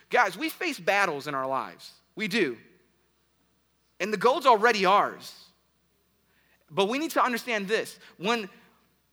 Guys, 0.09 0.37
we 0.37 0.49
face 0.49 0.79
battles 0.79 1.27
in 1.27 1.35
our 1.35 1.47
lives. 1.47 1.91
We 2.15 2.27
do. 2.27 2.57
And 3.99 4.11
the 4.11 4.17
gold's 4.17 4.45
already 4.45 4.85
ours. 4.85 5.33
But 6.69 6.89
we 6.89 6.99
need 6.99 7.11
to 7.11 7.23
understand 7.23 7.67
this. 7.67 7.97
When, 8.17 8.49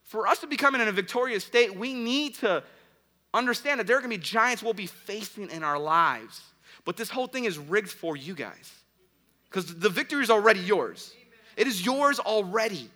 for 0.02 0.26
us 0.26 0.40
to 0.40 0.46
become 0.46 0.74
in 0.74 0.80
a 0.80 0.92
victorious 0.92 1.44
state, 1.44 1.76
we 1.76 1.94
need 1.94 2.34
to 2.36 2.62
understand 3.34 3.80
that 3.80 3.86
there 3.86 3.96
are 3.96 4.00
going 4.00 4.10
to 4.10 4.18
be 4.18 4.22
giants 4.22 4.62
we'll 4.62 4.74
be 4.74 4.86
facing 4.86 5.50
in 5.50 5.62
our 5.62 5.78
lives. 5.78 6.42
But 6.84 6.96
this 6.96 7.10
whole 7.10 7.26
thing 7.26 7.44
is 7.44 7.58
rigged 7.58 7.90
for 7.90 8.16
you 8.16 8.34
guys 8.34 8.72
because 9.48 9.74
the 9.74 9.88
victory 9.88 10.22
is 10.22 10.30
already 10.30 10.60
yours. 10.60 11.14
It 11.56 11.66
is 11.66 11.84
yours 11.84 12.18
already. 12.18 12.88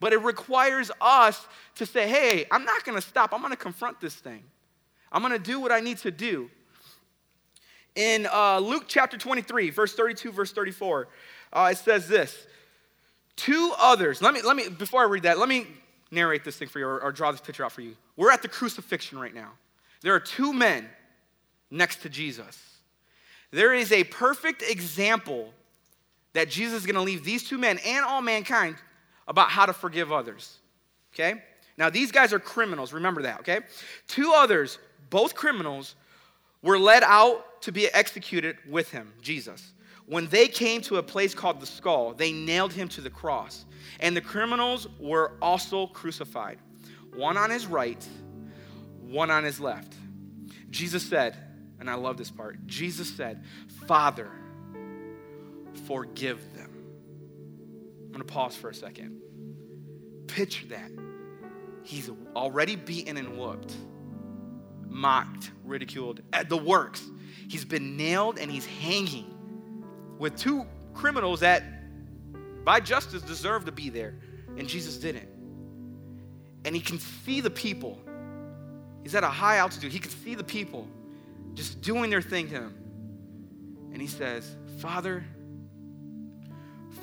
But 0.00 0.12
it 0.12 0.18
requires 0.18 0.90
us 1.00 1.46
to 1.76 1.86
say, 1.86 2.08
hey, 2.08 2.46
I'm 2.50 2.64
not 2.64 2.84
going 2.84 3.00
to 3.00 3.06
stop. 3.06 3.32
I'm 3.32 3.40
going 3.40 3.52
to 3.52 3.56
confront 3.56 4.00
this 4.00 4.14
thing. 4.14 4.42
I'm 5.10 5.22
going 5.22 5.32
to 5.32 5.38
do 5.38 5.60
what 5.60 5.72
I 5.72 5.80
need 5.80 5.98
to 5.98 6.10
do. 6.10 6.50
In 7.94 8.26
uh, 8.30 8.58
Luke 8.58 8.84
chapter 8.88 9.16
23, 9.16 9.70
verse 9.70 9.94
32, 9.94 10.32
verse 10.32 10.52
34, 10.52 11.08
uh, 11.52 11.68
it 11.72 11.78
says 11.78 12.08
this 12.08 12.46
Two 13.36 13.72
others, 13.78 14.20
let 14.20 14.34
me, 14.34 14.42
let 14.42 14.56
me, 14.56 14.68
before 14.68 15.02
I 15.02 15.04
read 15.04 15.22
that, 15.22 15.38
let 15.38 15.48
me 15.48 15.66
narrate 16.10 16.44
this 16.44 16.56
thing 16.56 16.68
for 16.68 16.80
you 16.80 16.86
or, 16.86 17.00
or 17.00 17.12
draw 17.12 17.30
this 17.32 17.40
picture 17.40 17.64
out 17.64 17.72
for 17.72 17.80
you. 17.80 17.96
We're 18.16 18.30
at 18.30 18.42
the 18.42 18.48
crucifixion 18.48 19.18
right 19.18 19.34
now. 19.34 19.52
There 20.04 20.14
are 20.14 20.20
two 20.20 20.52
men 20.52 20.86
next 21.70 22.02
to 22.02 22.10
Jesus. 22.10 22.60
There 23.50 23.72
is 23.72 23.90
a 23.90 24.04
perfect 24.04 24.62
example 24.62 25.54
that 26.34 26.50
Jesus 26.50 26.80
is 26.80 26.86
going 26.86 26.96
to 26.96 27.00
leave 27.00 27.24
these 27.24 27.48
two 27.48 27.56
men 27.56 27.78
and 27.86 28.04
all 28.04 28.20
mankind 28.20 28.76
about 29.26 29.48
how 29.48 29.64
to 29.64 29.72
forgive 29.72 30.12
others. 30.12 30.58
Okay? 31.14 31.42
Now, 31.78 31.88
these 31.88 32.12
guys 32.12 32.34
are 32.34 32.38
criminals. 32.38 32.92
Remember 32.92 33.22
that, 33.22 33.40
okay? 33.40 33.60
Two 34.06 34.34
others, 34.36 34.78
both 35.08 35.34
criminals, 35.34 35.94
were 36.60 36.78
led 36.78 37.02
out 37.02 37.62
to 37.62 37.72
be 37.72 37.88
executed 37.88 38.58
with 38.68 38.90
him, 38.90 39.10
Jesus. 39.22 39.72
When 40.04 40.26
they 40.26 40.48
came 40.48 40.82
to 40.82 40.96
a 40.96 41.02
place 41.02 41.34
called 41.34 41.60
the 41.60 41.66
skull, 41.66 42.12
they 42.12 42.30
nailed 42.30 42.74
him 42.74 42.88
to 42.88 43.00
the 43.00 43.08
cross. 43.08 43.64
And 44.00 44.14
the 44.14 44.20
criminals 44.20 44.86
were 45.00 45.32
also 45.40 45.86
crucified, 45.86 46.58
one 47.14 47.38
on 47.38 47.48
his 47.48 47.66
right, 47.66 48.06
one 49.08 49.30
on 49.30 49.44
his 49.44 49.60
left. 49.60 49.94
Jesus 50.70 51.02
said, 51.02 51.36
and 51.80 51.90
I 51.90 51.94
love 51.94 52.16
this 52.16 52.30
part 52.30 52.66
Jesus 52.66 53.14
said, 53.14 53.44
Father, 53.86 54.30
forgive 55.86 56.40
them. 56.54 56.70
I'm 58.04 58.12
going 58.12 58.26
to 58.26 58.32
pause 58.32 58.56
for 58.56 58.70
a 58.70 58.74
second. 58.74 59.20
Picture 60.26 60.66
that. 60.68 60.90
He's 61.82 62.10
already 62.34 62.76
beaten 62.76 63.16
and 63.16 63.36
whooped, 63.36 63.74
mocked, 64.88 65.50
ridiculed, 65.64 66.22
at 66.32 66.48
the 66.48 66.56
works. 66.56 67.02
He's 67.48 67.64
been 67.64 67.96
nailed 67.96 68.38
and 68.38 68.50
he's 68.50 68.64
hanging 68.64 69.34
with 70.18 70.36
two 70.36 70.64
criminals 70.94 71.40
that, 71.40 71.62
by 72.64 72.80
justice, 72.80 73.20
deserve 73.22 73.66
to 73.66 73.72
be 73.72 73.90
there. 73.90 74.14
And 74.56 74.66
Jesus 74.66 74.96
didn't. 74.96 75.28
And 76.64 76.74
he 76.74 76.80
can 76.80 76.98
see 76.98 77.40
the 77.40 77.50
people. 77.50 78.00
He's 79.04 79.14
at 79.14 79.22
a 79.22 79.28
high 79.28 79.58
altitude. 79.58 79.92
He 79.92 80.00
can 80.00 80.10
see 80.10 80.34
the 80.34 80.42
people 80.42 80.88
just 81.54 81.80
doing 81.80 82.10
their 82.10 82.22
thing 82.22 82.48
to 82.48 82.54
him. 82.54 82.74
And 83.92 84.02
he 84.02 84.08
says, 84.08 84.56
Father, 84.80 85.24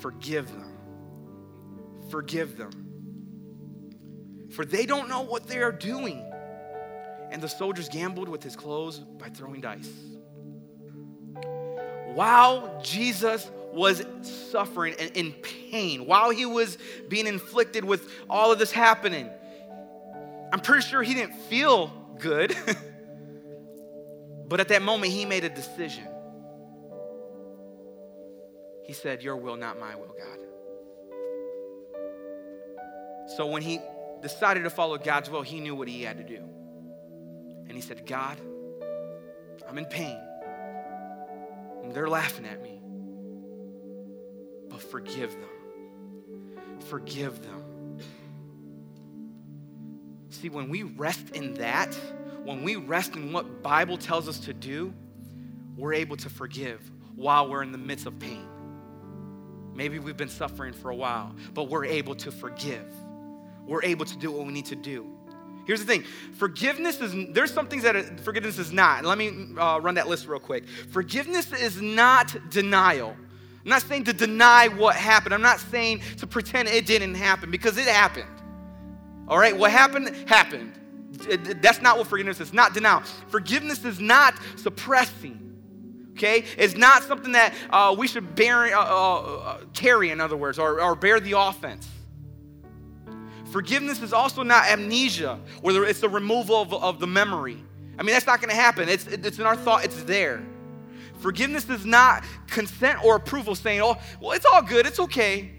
Forgive 0.02 0.50
them. 0.50 0.72
Forgive 2.10 2.56
them. 2.56 2.70
For 4.50 4.64
they 4.64 4.84
don't 4.84 5.08
know 5.08 5.22
what 5.22 5.46
they 5.46 5.58
are 5.58 5.70
doing. 5.70 6.28
And 7.30 7.40
the 7.40 7.48
soldiers 7.48 7.88
gambled 7.88 8.28
with 8.28 8.42
his 8.42 8.56
clothes 8.56 8.98
by 8.98 9.28
throwing 9.28 9.60
dice. 9.60 9.88
While 12.14 12.82
Jesus 12.82 13.48
was 13.72 14.04
suffering 14.50 14.96
and 14.98 15.16
in 15.16 15.32
pain, 15.34 16.04
while 16.04 16.30
he 16.30 16.46
was 16.46 16.78
being 17.08 17.28
inflicted 17.28 17.84
with 17.84 18.10
all 18.28 18.50
of 18.50 18.58
this 18.58 18.72
happening, 18.72 19.30
I'm 20.52 20.60
pretty 20.60 20.86
sure 20.86 21.02
he 21.02 21.14
didn't 21.14 21.34
feel 21.34 21.90
good. 22.18 22.54
but 24.46 24.60
at 24.60 24.68
that 24.68 24.82
moment, 24.82 25.12
he 25.12 25.24
made 25.24 25.44
a 25.44 25.48
decision. 25.48 26.06
He 28.84 28.92
said, 28.92 29.22
Your 29.22 29.36
will, 29.36 29.56
not 29.56 29.80
my 29.80 29.94
will, 29.96 30.14
God. 30.18 30.38
So 33.36 33.46
when 33.46 33.62
he 33.62 33.80
decided 34.20 34.64
to 34.64 34.70
follow 34.70 34.98
God's 34.98 35.30
will, 35.30 35.42
he 35.42 35.58
knew 35.60 35.74
what 35.74 35.88
he 35.88 36.02
had 36.02 36.18
to 36.18 36.24
do. 36.24 36.42
And 37.66 37.72
he 37.72 37.80
said, 37.80 38.06
God, 38.06 38.38
I'm 39.66 39.78
in 39.78 39.86
pain. 39.86 40.18
And 41.82 41.94
they're 41.94 42.08
laughing 42.08 42.44
at 42.44 42.62
me. 42.62 42.80
But 44.68 44.82
forgive 44.82 45.32
them. 45.32 46.80
Forgive 46.80 47.42
them. 47.42 47.61
See, 50.32 50.48
when 50.48 50.68
we 50.70 50.82
rest 50.82 51.30
in 51.34 51.54
that, 51.54 51.94
when 52.42 52.62
we 52.64 52.76
rest 52.76 53.14
in 53.14 53.32
what 53.32 53.62
Bible 53.62 53.98
tells 53.98 54.28
us 54.28 54.38
to 54.40 54.54
do, 54.54 54.92
we're 55.76 55.92
able 55.92 56.16
to 56.16 56.30
forgive 56.30 56.80
while 57.14 57.48
we're 57.48 57.62
in 57.62 57.70
the 57.70 57.78
midst 57.78 58.06
of 58.06 58.18
pain. 58.18 58.46
Maybe 59.74 59.98
we've 59.98 60.16
been 60.16 60.30
suffering 60.30 60.72
for 60.72 60.90
a 60.90 60.94
while, 60.96 61.36
but 61.52 61.68
we're 61.68 61.84
able 61.84 62.14
to 62.16 62.32
forgive. 62.32 62.84
We're 63.66 63.84
able 63.84 64.06
to 64.06 64.16
do 64.16 64.32
what 64.32 64.46
we 64.46 64.52
need 64.52 64.66
to 64.66 64.76
do. 64.76 65.06
Here's 65.66 65.80
the 65.80 65.86
thing 65.86 66.04
forgiveness 66.34 67.00
is, 67.00 67.14
there's 67.32 67.52
some 67.52 67.68
things 67.68 67.82
that 67.82 68.20
forgiveness 68.20 68.58
is 68.58 68.72
not. 68.72 69.04
Let 69.04 69.18
me 69.18 69.54
uh, 69.56 69.80
run 69.80 69.94
that 69.94 70.08
list 70.08 70.26
real 70.26 70.40
quick. 70.40 70.66
Forgiveness 70.66 71.52
is 71.52 71.80
not 71.80 72.34
denial. 72.50 73.14
I'm 73.64 73.70
not 73.70 73.82
saying 73.82 74.04
to 74.04 74.12
deny 74.12 74.68
what 74.68 74.96
happened. 74.96 75.34
I'm 75.34 75.42
not 75.42 75.60
saying 75.60 76.00
to 76.16 76.26
pretend 76.26 76.68
it 76.68 76.86
didn't 76.86 77.14
happen 77.14 77.50
because 77.50 77.76
it 77.76 77.86
happened. 77.86 78.41
All 79.28 79.38
right, 79.38 79.56
what 79.56 79.70
happened, 79.70 80.14
happened. 80.28 80.72
That's 81.62 81.80
not 81.80 81.98
what 81.98 82.06
forgiveness 82.06 82.40
is. 82.40 82.52
Not 82.52 82.74
denial. 82.74 83.02
Forgiveness 83.28 83.84
is 83.84 84.00
not 84.00 84.34
suppressing. 84.56 85.38
Okay, 86.12 86.44
it's 86.58 86.76
not 86.76 87.02
something 87.04 87.32
that 87.32 87.54
uh, 87.70 87.94
we 87.96 88.06
should 88.06 88.34
bear, 88.34 88.76
uh, 88.76 88.84
uh, 88.84 89.14
uh, 89.14 89.60
carry, 89.72 90.10
in 90.10 90.20
other 90.20 90.36
words, 90.36 90.58
or, 90.58 90.80
or 90.80 90.94
bear 90.94 91.20
the 91.20 91.38
offense. 91.38 91.88
Forgiveness 93.50 94.02
is 94.02 94.12
also 94.12 94.42
not 94.42 94.66
amnesia, 94.66 95.38
where 95.62 95.84
it's 95.84 96.00
the 96.00 96.08
removal 96.08 96.56
of, 96.56 96.74
of 96.74 97.00
the 97.00 97.06
memory. 97.06 97.62
I 97.98 98.02
mean, 98.02 98.12
that's 98.12 98.26
not 98.26 98.40
going 98.40 98.50
to 98.50 98.56
happen. 98.56 98.88
It's, 98.88 99.06
it's 99.06 99.38
in 99.38 99.46
our 99.46 99.56
thought, 99.56 99.84
it's 99.84 100.02
there. 100.04 100.42
Forgiveness 101.18 101.68
is 101.70 101.86
not 101.86 102.24
consent 102.46 103.02
or 103.04 103.16
approval 103.16 103.54
saying, 103.54 103.80
oh, 103.80 103.96
well, 104.20 104.32
it's 104.32 104.44
all 104.44 104.62
good, 104.62 104.86
it's 104.86 105.00
okay, 105.00 105.50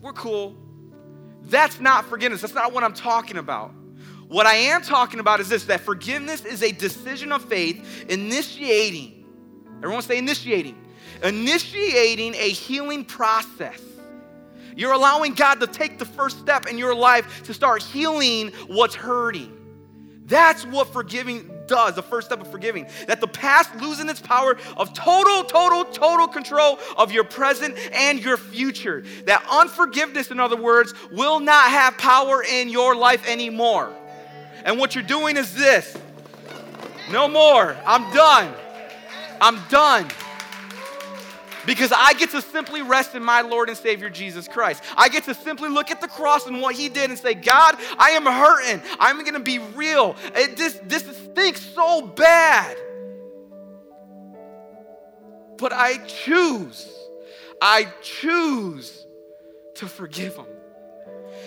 we're 0.00 0.12
cool. 0.12 0.56
That's 1.44 1.80
not 1.80 2.06
forgiveness. 2.06 2.40
That's 2.40 2.54
not 2.54 2.72
what 2.72 2.84
I'm 2.84 2.94
talking 2.94 3.36
about. 3.36 3.72
What 4.28 4.46
I 4.46 4.54
am 4.54 4.82
talking 4.82 5.20
about 5.20 5.40
is 5.40 5.48
this 5.48 5.66
that 5.66 5.80
forgiveness 5.80 6.44
is 6.44 6.62
a 6.62 6.72
decision 6.72 7.32
of 7.32 7.44
faith 7.44 8.06
initiating, 8.08 9.26
everyone 9.78 10.02
say 10.02 10.16
initiating, 10.16 10.74
initiating 11.22 12.34
a 12.34 12.48
healing 12.48 13.04
process. 13.04 13.80
You're 14.74 14.92
allowing 14.92 15.34
God 15.34 15.60
to 15.60 15.66
take 15.66 15.98
the 15.98 16.06
first 16.06 16.38
step 16.38 16.66
in 16.66 16.78
your 16.78 16.94
life 16.94 17.42
to 17.44 17.52
start 17.52 17.82
healing 17.82 18.52
what's 18.68 18.94
hurting. 18.94 19.52
That's 20.24 20.64
what 20.64 20.88
forgiving 20.88 21.51
does, 21.72 21.94
the 21.94 22.02
first 22.02 22.26
step 22.26 22.38
of 22.38 22.50
forgiving. 22.50 22.86
That 23.06 23.22
the 23.22 23.26
past 23.26 23.74
losing 23.76 24.10
its 24.10 24.20
power 24.20 24.58
of 24.76 24.92
total, 24.92 25.42
total, 25.44 25.86
total 25.86 26.28
control 26.28 26.78
of 26.98 27.10
your 27.12 27.24
present 27.24 27.78
and 27.94 28.22
your 28.22 28.36
future. 28.36 29.02
That 29.24 29.42
unforgiveness, 29.50 30.30
in 30.30 30.38
other 30.38 30.56
words, 30.56 30.92
will 31.10 31.40
not 31.40 31.70
have 31.70 31.96
power 31.96 32.44
in 32.44 32.68
your 32.68 32.94
life 32.94 33.26
anymore. 33.26 33.90
And 34.66 34.78
what 34.78 34.94
you're 34.94 35.02
doing 35.02 35.38
is 35.38 35.54
this 35.54 35.96
no 37.10 37.26
more. 37.26 37.74
I'm 37.86 38.12
done. 38.12 38.54
I'm 39.40 39.58
done 39.70 40.08
because 41.66 41.92
I 41.94 42.14
get 42.14 42.30
to 42.30 42.42
simply 42.42 42.82
rest 42.82 43.14
in 43.14 43.22
my 43.22 43.42
Lord 43.42 43.68
and 43.68 43.78
Savior 43.78 44.10
Jesus 44.10 44.48
Christ. 44.48 44.82
I 44.96 45.08
get 45.08 45.24
to 45.24 45.34
simply 45.34 45.68
look 45.68 45.90
at 45.90 46.00
the 46.00 46.08
cross 46.08 46.46
and 46.46 46.60
what 46.60 46.74
He 46.74 46.88
did 46.88 47.10
and 47.10 47.18
say, 47.18 47.34
God, 47.34 47.76
I 47.98 48.10
am 48.10 48.26
hurting. 48.26 48.82
I'm 48.98 49.20
going 49.20 49.34
to 49.34 49.40
be 49.40 49.58
real. 49.58 50.16
It, 50.34 50.56
this, 50.56 50.78
this 50.84 51.04
stinks 51.24 51.60
so 51.60 52.02
bad. 52.02 52.76
But 55.58 55.72
I 55.72 55.98
choose, 56.06 56.92
I 57.60 57.86
choose 58.02 59.06
to 59.76 59.86
forgive 59.86 60.36
Him. 60.36 60.46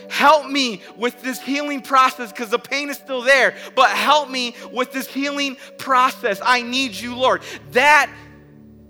Help 0.10 0.48
me 0.50 0.82
with 0.98 1.22
this 1.22 1.42
healing 1.42 1.82
process 1.82 2.32
because 2.32 2.50
the 2.50 2.60
pain 2.60 2.90
is 2.90 2.98
still 2.98 3.22
there, 3.22 3.56
but 3.76 3.90
help 3.90 4.30
me 4.30 4.56
with 4.72 4.92
this 4.92 5.08
healing 5.08 5.58
process. 5.78 6.40
I 6.44 6.62
need 6.62 6.94
you, 6.94 7.16
Lord. 7.16 7.42
That 7.72 8.10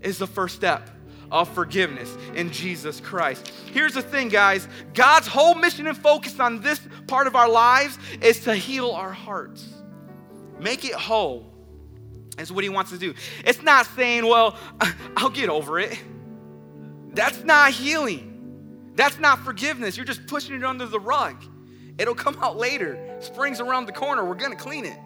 is 0.01 0.17
the 0.17 0.27
first 0.27 0.55
step 0.55 0.89
of 1.31 1.49
forgiveness 1.53 2.15
in 2.35 2.51
Jesus 2.51 2.99
Christ. 2.99 3.51
Here's 3.71 3.93
the 3.93 4.01
thing, 4.01 4.29
guys 4.29 4.67
God's 4.93 5.27
whole 5.27 5.55
mission 5.55 5.87
and 5.87 5.97
focus 5.97 6.39
on 6.39 6.61
this 6.61 6.79
part 7.07 7.27
of 7.27 7.35
our 7.35 7.49
lives 7.49 7.97
is 8.21 8.41
to 8.41 8.55
heal 8.55 8.91
our 8.91 9.11
hearts, 9.11 9.67
make 10.59 10.85
it 10.85 10.93
whole. 10.93 11.51
Is 12.37 12.51
what 12.51 12.65
he 12.65 12.69
wants 12.69 12.91
to 12.91 12.97
do. 12.97 13.13
It's 13.45 13.61
not 13.61 13.85
saying, 13.85 14.25
well, 14.25 14.57
I'll 15.17 15.29
get 15.29 15.47
over 15.47 15.79
it. 15.79 15.97
That's 17.13 17.45
not 17.45 17.71
healing. 17.71 18.91
That's 18.95 19.19
not 19.19 19.39
forgiveness. 19.39 19.95
You're 19.95 20.05
just 20.05 20.27
pushing 20.27 20.53
it 20.55 20.63
under 20.65 20.85
the 20.85 20.99
rug. 20.99 21.41
It'll 21.97 22.15
come 22.15 22.37
out 22.41 22.57
later. 22.57 23.17
Spring's 23.21 23.61
around 23.61 23.85
the 23.85 23.93
corner. 23.93 24.25
We're 24.25 24.35
going 24.35 24.51
to 24.51 24.57
clean 24.57 24.85
it. 24.85 24.97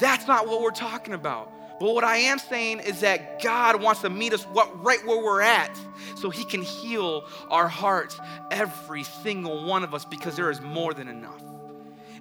That's 0.00 0.26
not 0.26 0.48
what 0.48 0.62
we're 0.62 0.70
talking 0.70 1.14
about. 1.14 1.52
But 1.82 1.96
what 1.96 2.04
I 2.04 2.18
am 2.18 2.38
saying 2.38 2.78
is 2.78 3.00
that 3.00 3.42
God 3.42 3.82
wants 3.82 4.02
to 4.02 4.08
meet 4.08 4.32
us 4.32 4.44
what, 4.44 4.84
right 4.84 5.04
where 5.04 5.20
we're 5.20 5.40
at 5.40 5.76
so 6.14 6.30
He 6.30 6.44
can 6.44 6.62
heal 6.62 7.24
our 7.50 7.66
hearts, 7.66 8.20
every 8.52 9.02
single 9.02 9.64
one 9.64 9.82
of 9.82 9.92
us, 9.92 10.04
because 10.04 10.36
there 10.36 10.48
is 10.48 10.60
more 10.60 10.94
than 10.94 11.08
enough. 11.08 11.42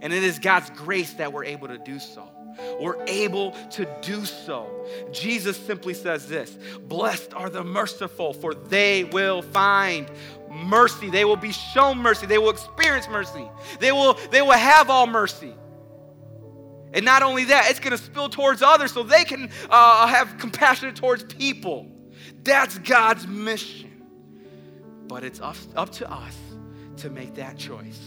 And 0.01 0.11
it 0.11 0.23
is 0.23 0.39
God's 0.39 0.71
grace 0.71 1.13
that 1.13 1.31
we're 1.31 1.43
able 1.43 1.67
to 1.67 1.77
do 1.77 1.99
so. 1.99 2.27
We're 2.79 3.05
able 3.05 3.51
to 3.73 3.87
do 4.01 4.25
so. 4.25 4.67
Jesus 5.11 5.57
simply 5.57 5.93
says 5.93 6.27
this 6.27 6.57
Blessed 6.87 7.35
are 7.35 7.51
the 7.51 7.63
merciful, 7.63 8.33
for 8.33 8.55
they 8.55 9.03
will 9.03 9.43
find 9.43 10.09
mercy. 10.49 11.11
They 11.11 11.23
will 11.23 11.35
be 11.35 11.51
shown 11.51 11.99
mercy. 11.99 12.25
They 12.25 12.39
will 12.39 12.49
experience 12.49 13.07
mercy. 13.07 13.47
They 13.79 13.91
will, 13.91 14.17
they 14.31 14.41
will 14.41 14.53
have 14.53 14.89
all 14.89 15.05
mercy. 15.05 15.53
And 16.93 17.05
not 17.05 17.23
only 17.23 17.45
that, 17.45 17.69
it's 17.69 17.79
going 17.79 17.97
to 17.97 18.03
spill 18.03 18.29
towards 18.29 18.61
others 18.61 18.91
so 18.93 19.03
they 19.03 19.23
can 19.23 19.49
uh, 19.69 20.07
have 20.07 20.37
compassion 20.37 20.93
towards 20.93 21.23
people. 21.23 21.87
That's 22.43 22.77
God's 22.79 23.27
mission. 23.27 23.89
But 25.07 25.23
it's 25.23 25.39
up, 25.39 25.55
up 25.75 25.91
to 25.93 26.11
us 26.11 26.37
to 26.97 27.09
make 27.09 27.35
that 27.35 27.57
choice. 27.57 27.99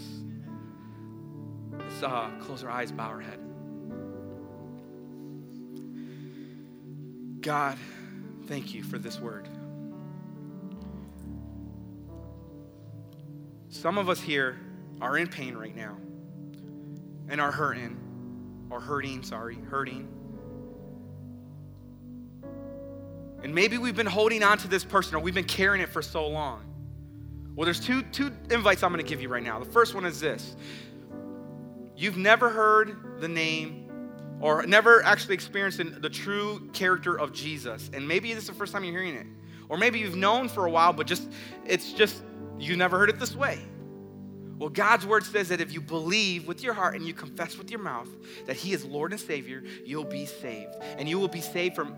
Let's 1.73 2.03
uh, 2.03 2.31
close 2.41 2.63
our 2.63 2.71
eyes, 2.71 2.93
bow 2.93 3.09
our 3.09 3.21
head. 3.21 3.41
God, 7.41 7.79
thank 8.47 8.75
you 8.75 8.83
for 8.83 8.99
this 8.99 9.21
word. 9.21 9.49
Some 13.69 13.99
of 13.99 14.09
us 14.09 14.21
here 14.21 14.59
are 15.01 15.19
in 15.19 15.29
pain 15.29 15.55
right 15.55 15.75
now 15.75 15.97
and 17.29 17.41
are 17.41 17.51
hurting 17.51 17.99
or 18.71 18.81
hurting, 18.81 19.23
sorry, 19.23 19.57
hurting. 19.57 20.09
And 23.43 23.55
maybe 23.55 23.77
we've 23.77 23.97
been 23.97 24.07
holding 24.07 24.43
on 24.43 24.59
to 24.59 24.69
this 24.69 24.85
person 24.85 25.15
or 25.15 25.19
we've 25.19 25.35
been 25.35 25.45
carrying 25.45 25.83
it 25.83 25.91
for 25.91 26.01
so 26.01 26.27
long. 26.27 26.63
Well, 27.55 27.67
there's 27.67 27.81
two, 27.81 28.03
two 28.03 28.33
invites 28.51 28.83
I'm 28.83 28.91
going 28.91 29.05
to 29.05 29.09
give 29.09 29.21
you 29.21 29.29
right 29.29 29.43
now. 29.43 29.59
The 29.59 29.71
first 29.71 29.95
one 29.95 30.05
is 30.05 30.19
this 30.19 30.57
You've 31.97 32.17
never 32.17 32.49
heard 32.49 33.21
the 33.21 33.29
name 33.29 33.85
or 34.41 34.67
never 34.67 35.03
actually 35.05 35.35
experienced 35.35 35.81
the 36.01 36.11
true 36.11 36.69
character 36.73 37.19
of 37.19 37.33
Jesus. 37.33 37.91
And 37.93 38.07
maybe 38.07 38.35
this 38.35 38.45
is 38.45 38.49
the 38.49 38.55
first 38.55 38.73
time 38.73 38.83
you're 38.85 38.93
hearing 38.93 39.15
it. 39.15 39.27
Or 39.69 39.79
maybe 39.79 39.99
you've 39.99 40.17
known 40.17 40.49
for 40.49 40.67
a 40.67 40.71
while, 40.71 40.93
but 40.93 41.07
just 41.07 41.31
it's 41.65 41.93
just 41.93 42.23
you 42.59 42.77
never 42.77 42.99
heard 42.99 43.11
it 43.11 43.19
this 43.19 43.37
way. 43.37 43.61
Well, 44.59 44.69
God's 44.69 45.05
word 45.05 45.25
says 45.25 45.49
that 45.49 45.61
if 45.61 45.73
you 45.73 45.81
believe 45.81 46.47
with 46.47 46.63
your 46.63 46.75
heart 46.75 46.95
and 46.95 47.07
you 47.07 47.13
confess 47.13 47.59
with 47.59 47.71
your 47.71 47.81
mouth 47.81 48.09
that 48.47 48.57
He 48.57 48.73
is 48.73 48.85
Lord 48.85 49.13
and 49.13 49.21
Savior, 49.21 49.63
you'll 49.85 50.05
be 50.05 50.27
saved. 50.27 50.75
And 50.97 51.09
you 51.09 51.19
will 51.19 51.29
be 51.29 51.41
saved 51.41 51.75
from 51.75 51.97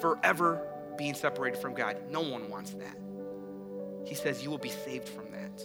forever 0.00 0.66
being 0.98 1.14
separated 1.14 1.60
from 1.60 1.74
God. 1.74 1.96
No 2.10 2.20
one 2.20 2.50
wants 2.50 2.72
that. 2.72 2.96
He 4.04 4.14
says 4.14 4.42
you 4.42 4.50
will 4.50 4.58
be 4.58 4.70
saved 4.70 5.08
from 5.08 5.30
that. 5.30 5.62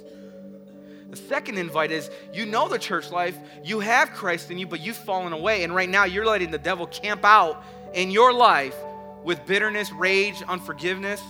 The 1.10 1.18
second 1.18 1.58
invite 1.58 1.92
is 1.92 2.10
you 2.34 2.46
know 2.46 2.68
the 2.68 2.80
church 2.80 3.12
life, 3.12 3.38
you 3.64 3.80
have 3.80 4.12
Christ 4.12 4.52
in 4.52 4.58
you, 4.58 4.68
but 4.68 4.82
you've 4.82 4.98
fallen 4.98 5.34
away. 5.34 5.64
And 5.64 5.74
right 5.74 5.90
now 5.90 6.04
you're 6.04 6.26
letting 6.26 6.52
the 6.52 6.58
devil 6.58 6.88
camp 6.88 7.24
out 7.24 7.64
in 7.94 8.12
your 8.12 8.34
life 8.34 8.76
with 9.24 9.46
bitterness, 9.46 9.92
rage, 9.92 10.42
unforgiveness 10.48 11.22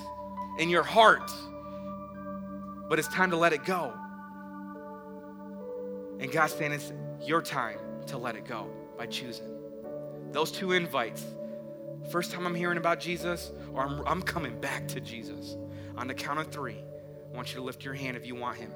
in 0.59 0.69
your 0.69 0.83
heart. 0.83 1.31
But 2.89 2.99
it's 2.99 3.07
time 3.07 3.31
to 3.31 3.37
let 3.37 3.53
it 3.53 3.63
go. 3.63 3.93
And 6.19 6.31
God's 6.31 6.53
saying 6.53 6.71
it's 6.71 6.91
your 7.21 7.41
time 7.41 7.79
to 8.07 8.17
let 8.17 8.35
it 8.35 8.45
go 8.45 8.69
by 8.97 9.05
choosing. 9.05 9.45
Those 10.31 10.51
two 10.51 10.71
invites. 10.71 11.23
First 12.11 12.31
time 12.31 12.45
I'm 12.45 12.55
hearing 12.55 12.77
about 12.77 12.99
Jesus, 12.99 13.51
or 13.73 13.81
I'm, 13.81 14.05
I'm 14.05 14.21
coming 14.21 14.59
back 14.59 14.87
to 14.89 14.99
Jesus. 14.99 15.57
On 15.97 16.07
the 16.07 16.13
count 16.13 16.39
of 16.39 16.51
three, 16.51 16.77
I 16.77 17.35
want 17.35 17.49
you 17.49 17.55
to 17.55 17.63
lift 17.63 17.83
your 17.83 17.93
hand 17.93 18.15
if 18.15 18.25
you 18.25 18.35
want 18.35 18.57
him. 18.57 18.71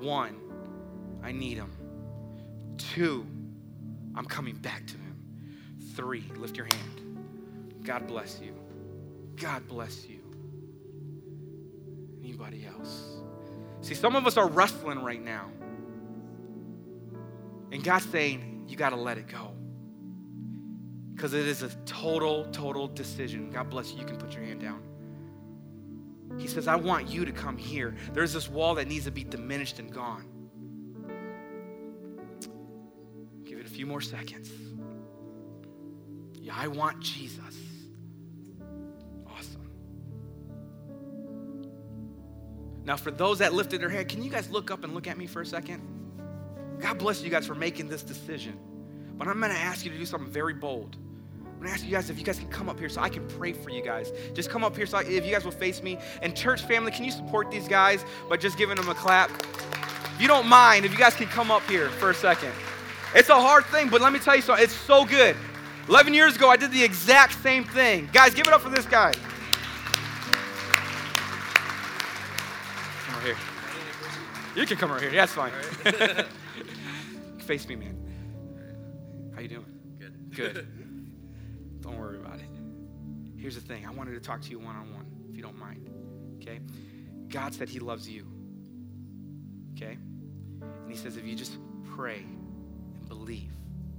One, 0.00 0.36
I 1.22 1.32
need 1.32 1.58
him. 1.58 1.72
Two, 2.76 3.26
I'm 4.14 4.24
coming 4.24 4.56
back 4.56 4.86
to 4.86 4.94
him. 4.94 5.16
Three, 5.94 6.24
lift 6.36 6.56
your 6.56 6.66
hand. 6.66 7.82
God 7.84 8.06
bless 8.06 8.40
you. 8.40 8.54
God 9.36 9.66
bless 9.68 10.06
you. 10.06 10.18
Anybody 12.22 12.66
else? 12.66 13.18
See, 13.82 13.94
some 13.94 14.16
of 14.16 14.26
us 14.26 14.36
are 14.36 14.48
wrestling 14.48 15.02
right 15.02 15.22
now. 15.22 15.50
And 17.72 17.82
God's 17.82 18.08
saying, 18.10 18.64
you 18.68 18.76
got 18.76 18.90
to 18.90 18.96
let 18.96 19.18
it 19.18 19.28
go. 19.28 19.52
Because 21.14 21.32
it 21.32 21.46
is 21.46 21.62
a 21.62 21.70
total, 21.86 22.44
total 22.52 22.88
decision. 22.88 23.50
God 23.50 23.70
bless 23.70 23.92
you. 23.92 24.00
You 24.00 24.04
can 24.04 24.16
put 24.18 24.34
your 24.34 24.44
hand 24.44 24.60
down. 24.60 24.82
He 26.38 26.46
says, 26.46 26.68
I 26.68 26.76
want 26.76 27.08
you 27.08 27.24
to 27.24 27.32
come 27.32 27.56
here. 27.56 27.94
There's 28.12 28.32
this 28.32 28.48
wall 28.50 28.74
that 28.74 28.86
needs 28.86 29.06
to 29.06 29.10
be 29.10 29.24
diminished 29.24 29.78
and 29.78 29.90
gone. 29.92 30.24
Give 33.44 33.58
it 33.58 33.66
a 33.66 33.70
few 33.70 33.86
more 33.86 34.00
seconds. 34.00 34.50
Yeah, 36.34 36.54
I 36.56 36.68
want 36.68 37.00
Jesus. 37.00 37.56
Awesome. 39.26 39.70
Now, 42.84 42.96
for 42.96 43.10
those 43.10 43.38
that 43.38 43.54
lifted 43.54 43.80
their 43.80 43.88
hand, 43.88 44.08
can 44.08 44.22
you 44.22 44.30
guys 44.30 44.50
look 44.50 44.70
up 44.70 44.84
and 44.84 44.94
look 44.94 45.06
at 45.06 45.16
me 45.16 45.26
for 45.26 45.40
a 45.40 45.46
second? 45.46 45.95
God 46.80 46.98
bless 46.98 47.22
you 47.22 47.30
guys 47.30 47.46
for 47.46 47.54
making 47.54 47.88
this 47.88 48.02
decision. 48.02 48.58
But 49.16 49.28
I'm 49.28 49.40
going 49.40 49.52
to 49.52 49.58
ask 49.58 49.84
you 49.84 49.90
to 49.90 49.98
do 49.98 50.06
something 50.06 50.30
very 50.30 50.54
bold. 50.54 50.96
I'm 51.56 51.62
gonna 51.62 51.72
ask 51.72 51.84
you 51.86 51.90
guys 51.90 52.10
if 52.10 52.18
you 52.18 52.24
guys 52.24 52.38
can 52.38 52.48
come 52.48 52.68
up 52.68 52.78
here 52.78 52.90
so 52.90 53.00
I 53.00 53.08
can 53.08 53.26
pray 53.28 53.54
for 53.54 53.70
you 53.70 53.82
guys. 53.82 54.12
Just 54.34 54.50
come 54.50 54.62
up 54.62 54.76
here 54.76 54.84
so 54.84 54.98
I, 54.98 55.04
if 55.04 55.24
you 55.24 55.32
guys 55.32 55.42
will 55.42 55.52
face 55.52 55.82
me. 55.82 55.98
And 56.20 56.36
church 56.36 56.60
family, 56.62 56.92
can 56.92 57.02
you 57.02 57.10
support 57.10 57.50
these 57.50 57.66
guys 57.66 58.04
by 58.28 58.36
just 58.36 58.58
giving 58.58 58.76
them 58.76 58.90
a 58.90 58.94
clap? 58.94 59.30
If 59.30 60.20
you 60.20 60.28
don't 60.28 60.46
mind, 60.46 60.84
if 60.84 60.92
you 60.92 60.98
guys 60.98 61.14
can 61.14 61.28
come 61.28 61.50
up 61.50 61.62
here 61.62 61.88
for 61.88 62.10
a 62.10 62.14
second. 62.14 62.52
It's 63.14 63.30
a 63.30 63.40
hard 63.40 63.64
thing, 63.66 63.88
but 63.88 64.02
let 64.02 64.12
me 64.12 64.18
tell 64.18 64.36
you 64.36 64.42
something. 64.42 64.62
It's 64.62 64.74
so 64.74 65.06
good. 65.06 65.34
11 65.88 66.12
years 66.12 66.36
ago, 66.36 66.50
I 66.50 66.56
did 66.56 66.72
the 66.72 66.82
exact 66.84 67.40
same 67.42 67.64
thing. 67.64 68.10
Guys, 68.12 68.34
give 68.34 68.46
it 68.46 68.52
up 68.52 68.60
for 68.60 68.68
this 68.68 68.84
guy. 68.84 69.12
Come 73.06 73.16
over 73.16 73.26
here. 73.26 73.36
You 74.54 74.66
can 74.66 74.76
come 74.76 74.90
over 74.90 75.00
here. 75.00 75.10
Yeah, 75.10 75.24
that's 75.24 75.32
fine. 75.32 75.52
Face 77.46 77.68
me, 77.68 77.76
man. 77.76 77.96
How 79.32 79.40
you 79.40 79.46
doing? 79.46 79.66
Good. 80.00 80.34
Good. 80.34 80.66
Don't 81.80 81.96
worry 81.96 82.16
about 82.16 82.40
it. 82.40 82.48
Here's 83.36 83.54
the 83.54 83.60
thing. 83.60 83.86
I 83.86 83.92
wanted 83.92 84.14
to 84.14 84.20
talk 84.20 84.40
to 84.42 84.50
you 84.50 84.58
one 84.58 84.74
on 84.74 84.92
one, 84.92 85.06
if 85.30 85.36
you 85.36 85.42
don't 85.42 85.56
mind. 85.56 85.88
Okay? 86.42 86.58
God 87.28 87.54
said 87.54 87.68
He 87.68 87.78
loves 87.78 88.08
you. 88.08 88.26
Okay? 89.76 89.96
And 90.60 90.90
He 90.90 90.96
says 90.96 91.16
if 91.16 91.24
you 91.24 91.36
just 91.36 91.58
pray 91.94 92.24
and 92.24 93.08
believe, 93.08 93.52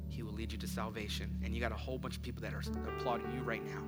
He 0.10 0.24
will 0.24 0.34
lead 0.34 0.52
you 0.52 0.58
to 0.58 0.68
salvation. 0.68 1.30
And 1.42 1.56
you 1.56 1.62
got 1.62 1.72
a 1.72 1.76
whole 1.76 1.98
bunch 1.98 2.18
of 2.18 2.24
people 2.24 2.42
that 2.42 2.54
are 2.54 2.64
applauding 2.98 3.32
you 3.34 3.42
right 3.44 3.66
now, 3.66 3.84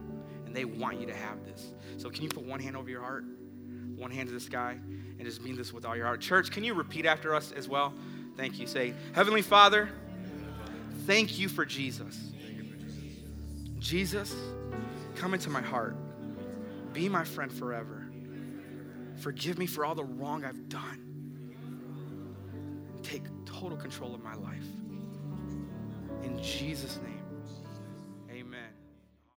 and 0.46 0.56
they 0.56 0.64
want 0.64 1.02
you 1.02 1.08
to 1.08 1.16
have 1.16 1.44
this. 1.44 1.74
So 1.98 2.10
can 2.10 2.24
you 2.24 2.30
put 2.30 2.44
one 2.44 2.62
hand 2.62 2.78
over 2.78 2.90
your 2.90 3.02
heart, 3.02 3.26
one 3.98 4.12
hand 4.12 4.30
to 4.30 4.34
the 4.34 4.40
sky, 4.40 4.78
and 5.18 5.26
just 5.26 5.42
mean 5.42 5.58
this 5.58 5.74
with 5.74 5.84
all 5.84 5.98
your 5.98 6.06
heart? 6.06 6.22
Church, 6.22 6.50
can 6.50 6.64
you 6.64 6.74
repeat 6.74 7.06
after 7.06 7.36
us 7.36 7.52
as 7.52 7.68
well? 7.68 7.94
Thank 8.40 8.58
you. 8.58 8.68
Say, 8.68 8.94
Heavenly 9.12 9.42
Father, 9.42 9.90
thank 11.06 11.38
you 11.38 11.50
for 11.50 11.66
Jesus. 11.66 12.32
Jesus, 13.80 14.34
come 15.18 15.34
into 15.34 15.50
my 15.50 15.62
heart. 15.62 15.98
Be 16.94 17.10
my 17.10 17.26
friend 17.26 17.52
forever. 17.52 18.10
Forgive 19.18 19.58
me 19.58 19.66
for 19.66 19.84
all 19.84 19.94
the 19.94 20.06
wrong 20.06 20.46
I've 20.46 20.70
done. 20.70 21.06
Take 23.04 23.24
total 23.46 23.76
control 23.76 24.16
of 24.16 24.24
my 24.24 24.36
life. 24.36 24.68
In 26.24 26.42
Jesus' 26.42 26.98
name. 27.04 27.19